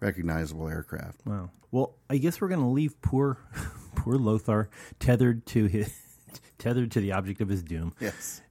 recognizable 0.00 0.68
aircraft. 0.68 1.20
Wow. 1.24 1.50
Well, 1.70 1.94
I 2.10 2.18
guess 2.18 2.40
we're 2.40 2.48
going 2.48 2.60
to 2.60 2.66
leave 2.66 3.00
poor, 3.02 3.38
poor 3.96 4.16
Lothar 4.16 4.68
tethered 5.00 5.46
to 5.46 5.64
his, 5.66 5.90
tethered 6.58 6.90
to 6.92 7.00
the 7.00 7.12
object 7.12 7.40
of 7.40 7.48
his 7.48 7.62
doom. 7.62 7.94
Yes. 8.00 8.42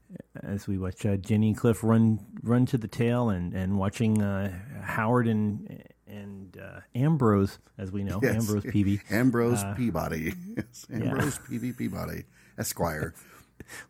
as 0.44 0.68
we 0.68 0.78
watch 0.78 1.06
uh, 1.06 1.18
Jenny 1.18 1.48
and 1.50 1.58
Cliff 1.58 1.84
run 1.84 2.20
run 2.44 2.66
to 2.68 2.78
the 2.78 2.88
tail, 2.88 3.30
and 3.30 3.54
and 3.54 3.78
watching 3.78 4.22
uh, 4.22 4.52
Howard 4.82 5.28
and 5.28 5.84
and 6.08 6.58
uh, 6.62 6.82
Ambrose, 6.94 7.58
as 7.78 7.92
we 7.92 8.04
know, 8.04 8.20
Yes. 8.22 8.36
Ambrose 8.36 8.64
Peevy. 8.66 9.02
Ambrose 9.12 9.64
Peabody. 9.76 10.34
Yes. 10.58 10.86
Ambrose 10.94 11.40
Peevy 11.40 11.76
Peabody, 11.78 12.24
Esquire. 12.58 13.14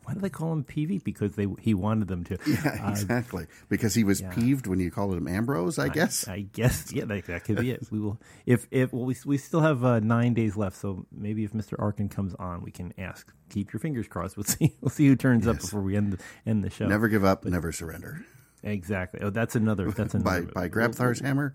Why 0.03 0.13
do 0.13 0.19
they 0.19 0.29
call 0.29 0.51
him 0.53 0.63
Peevy? 0.63 1.03
Because 1.03 1.35
they 1.35 1.47
he 1.59 1.73
wanted 1.73 2.07
them 2.07 2.23
to. 2.25 2.37
Yeah, 2.47 2.89
exactly. 2.91 3.47
because 3.69 3.93
he 3.95 4.03
was 4.03 4.21
peeved 4.33 4.67
when 4.67 4.79
you 4.79 4.91
called 4.91 5.15
him 5.15 5.27
Ambrose, 5.27 5.77
I 5.77 5.89
guess. 5.89 6.27
I 6.27 6.41
guess 6.41 6.91
yeah, 6.93 7.05
that, 7.05 7.25
that 7.25 7.43
could 7.43 7.57
be 7.57 7.71
it. 7.71 7.85
We 7.91 7.99
will 7.99 8.19
if 8.45 8.67
if 8.71 8.93
well, 8.93 9.05
we 9.05 9.15
we 9.25 9.37
still 9.37 9.61
have 9.61 9.83
uh, 9.83 9.99
nine 9.99 10.33
days 10.33 10.55
left, 10.55 10.77
so 10.77 11.05
maybe 11.11 11.43
if 11.43 11.53
Mister 11.53 11.79
Arkin 11.79 12.09
comes 12.09 12.33
on, 12.35 12.61
we 12.61 12.71
can 12.71 12.93
ask. 12.97 13.31
Keep 13.49 13.73
your 13.73 13.79
fingers 13.79 14.07
crossed. 14.07 14.37
We'll 14.37 14.43
see. 14.45 14.75
We'll 14.81 14.89
see 14.89 15.07
who 15.07 15.15
turns 15.15 15.47
up 15.47 15.59
before 15.59 15.81
we 15.81 15.95
end 15.95 16.13
the, 16.13 16.19
end 16.45 16.63
the 16.63 16.69
show. 16.69 16.87
never 16.87 17.07
give 17.07 17.23
up, 17.23 17.45
never 17.45 17.71
surrender. 17.71 18.25
Exactly. 18.63 19.19
Oh, 19.21 19.29
that's 19.29 19.55
another. 19.55 19.91
That's 19.91 20.15
another. 20.15 20.43
By 20.43 20.67
by. 20.67 20.69
Grabthar's 20.69 21.19
hammer, 21.19 21.53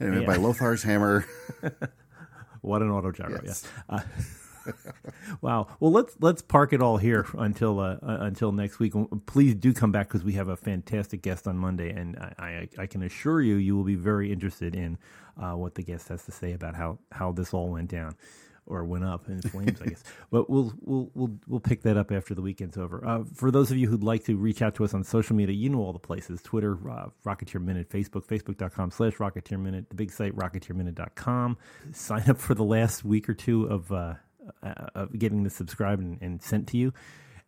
anyway, 0.00 0.22
Yeah. 0.22 0.26
by 0.26 0.36
Lothar's 0.38 0.82
hammer. 0.82 1.24
What 2.62 2.82
an 2.82 2.90
auto 2.90 3.12
gyro! 3.12 3.40
Yes. 3.44 3.62
Yes. 3.64 3.64
Uh, 3.88 4.00
wow. 5.40 5.66
Well, 5.80 5.92
let's 5.92 6.16
let's 6.20 6.42
park 6.42 6.72
it 6.72 6.82
all 6.82 6.96
here 6.96 7.26
until 7.36 7.80
uh, 7.80 7.96
uh, 8.02 8.18
until 8.20 8.52
next 8.52 8.78
week. 8.78 8.94
Please 9.26 9.54
do 9.54 9.72
come 9.72 9.92
back 9.92 10.08
because 10.08 10.24
we 10.24 10.34
have 10.34 10.48
a 10.48 10.56
fantastic 10.56 11.22
guest 11.22 11.46
on 11.46 11.56
Monday, 11.58 11.90
and 11.90 12.16
I, 12.16 12.68
I, 12.78 12.82
I 12.82 12.86
can 12.86 13.02
assure 13.02 13.40
you, 13.40 13.56
you 13.56 13.76
will 13.76 13.84
be 13.84 13.94
very 13.94 14.32
interested 14.32 14.74
in 14.74 14.98
uh, 15.40 15.52
what 15.52 15.74
the 15.74 15.82
guest 15.82 16.08
has 16.08 16.24
to 16.24 16.32
say 16.32 16.52
about 16.52 16.74
how, 16.74 16.98
how 17.12 17.32
this 17.32 17.54
all 17.54 17.68
went 17.68 17.90
down 17.90 18.14
or 18.66 18.84
went 18.84 19.02
up 19.02 19.28
in 19.28 19.40
flames, 19.40 19.80
I 19.80 19.86
guess. 19.86 20.04
But 20.30 20.50
we'll 20.50 20.74
we'll 20.82 21.10
we'll 21.14 21.38
we'll 21.46 21.60
pick 21.60 21.82
that 21.82 21.96
up 21.96 22.12
after 22.12 22.34
the 22.34 22.42
weekend's 22.42 22.76
over. 22.76 23.02
Uh, 23.04 23.24
for 23.34 23.50
those 23.50 23.70
of 23.70 23.78
you 23.78 23.88
who'd 23.88 24.04
like 24.04 24.24
to 24.24 24.36
reach 24.36 24.60
out 24.60 24.74
to 24.74 24.84
us 24.84 24.92
on 24.92 25.02
social 25.04 25.34
media, 25.34 25.54
you 25.54 25.70
know 25.70 25.78
all 25.78 25.94
the 25.94 25.98
places: 25.98 26.42
Twitter, 26.42 26.74
uh, 26.90 27.06
Rocketeer 27.24 27.62
Minute, 27.62 27.88
Facebook, 27.88 28.26
Facebook.com 28.26 28.90
slash 28.90 29.14
Rocketeer 29.14 29.58
Minute, 29.58 29.88
the 29.88 29.94
big 29.94 30.10
site 30.10 30.36
RocketeerMinute.com. 30.36 31.56
Sign 31.92 32.28
up 32.28 32.36
for 32.36 32.54
the 32.54 32.64
last 32.64 33.04
week 33.04 33.28
or 33.28 33.34
two 33.34 33.64
of 33.64 33.90
uh, 33.90 34.14
uh, 34.62 34.86
of 34.94 35.18
getting 35.18 35.44
this 35.44 35.54
subscribed 35.54 36.02
and, 36.02 36.20
and 36.20 36.42
sent 36.42 36.68
to 36.68 36.76
you. 36.76 36.92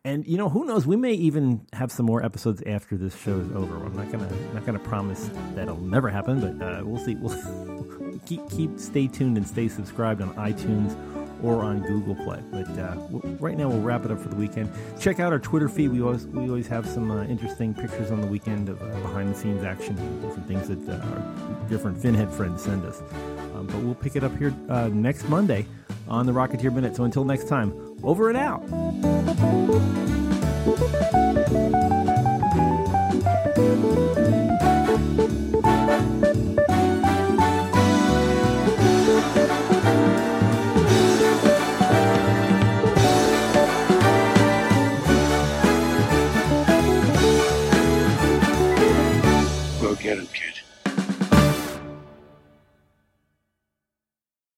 And 0.03 0.25
you 0.27 0.35
know, 0.35 0.49
who 0.49 0.65
knows? 0.65 0.87
We 0.87 0.95
may 0.95 1.13
even 1.13 1.67
have 1.73 1.91
some 1.91 2.07
more 2.07 2.25
episodes 2.25 2.63
after 2.65 2.97
this 2.97 3.15
show 3.21 3.39
is 3.39 3.51
over. 3.55 3.75
I'm 3.85 3.95
not 3.95 4.11
gonna 4.11 4.31
not 4.51 4.65
gonna 4.65 4.79
promise 4.79 5.29
that'll 5.53 5.77
never 5.77 6.09
happen, 6.09 6.39
but 6.41 6.65
uh, 6.65 6.81
we'll 6.83 7.03
see. 7.03 7.15
We'll 7.15 8.19
keep 8.25 8.49
keep 8.49 8.79
stay 8.79 9.07
tuned 9.07 9.37
and 9.37 9.47
stay 9.47 9.67
subscribed 9.67 10.21
on 10.23 10.33
iTunes 10.35 10.97
or 11.43 11.63
on 11.63 11.81
Google 11.81 12.15
Play. 12.15 12.39
But 12.51 12.67
uh, 12.77 12.95
right 13.39 13.57
now, 13.57 13.69
we'll 13.69 13.81
wrap 13.81 14.05
it 14.05 14.11
up 14.11 14.19
for 14.19 14.29
the 14.29 14.35
weekend. 14.35 14.71
Check 14.99 15.19
out 15.19 15.31
our 15.33 15.39
Twitter 15.39 15.69
feed. 15.69 15.91
We 15.91 16.01
always 16.01 16.25
we 16.27 16.47
always 16.47 16.67
have 16.67 16.87
some 16.87 17.11
uh, 17.11 17.23
interesting 17.25 17.73
pictures 17.73 18.11
on 18.11 18.21
the 18.21 18.27
weekend 18.27 18.69
of 18.69 18.81
uh, 18.81 18.85
behind 19.01 19.33
the 19.33 19.37
scenes 19.37 19.63
action, 19.63 19.97
and 19.97 20.21
different 20.21 20.47
things 20.47 20.67
that 20.67 20.89
uh, 20.89 21.05
our 21.05 21.69
different 21.69 21.97
Finhead 21.97 22.31
friends 22.31 22.63
send 22.63 22.85
us. 22.85 23.01
Um, 23.61 23.67
but 23.67 23.77
we'll 23.77 23.95
pick 23.95 24.15
it 24.15 24.23
up 24.23 24.35
here 24.37 24.53
uh, 24.69 24.87
next 24.89 25.29
Monday 25.29 25.67
on 26.07 26.25
the 26.25 26.31
Rocketeer 26.31 26.73
Minute. 26.73 26.95
So 26.95 27.03
until 27.03 27.23
next 27.23 27.47
time, 27.47 27.73
over 28.03 28.29
and 28.29 28.37
out. 28.37 28.61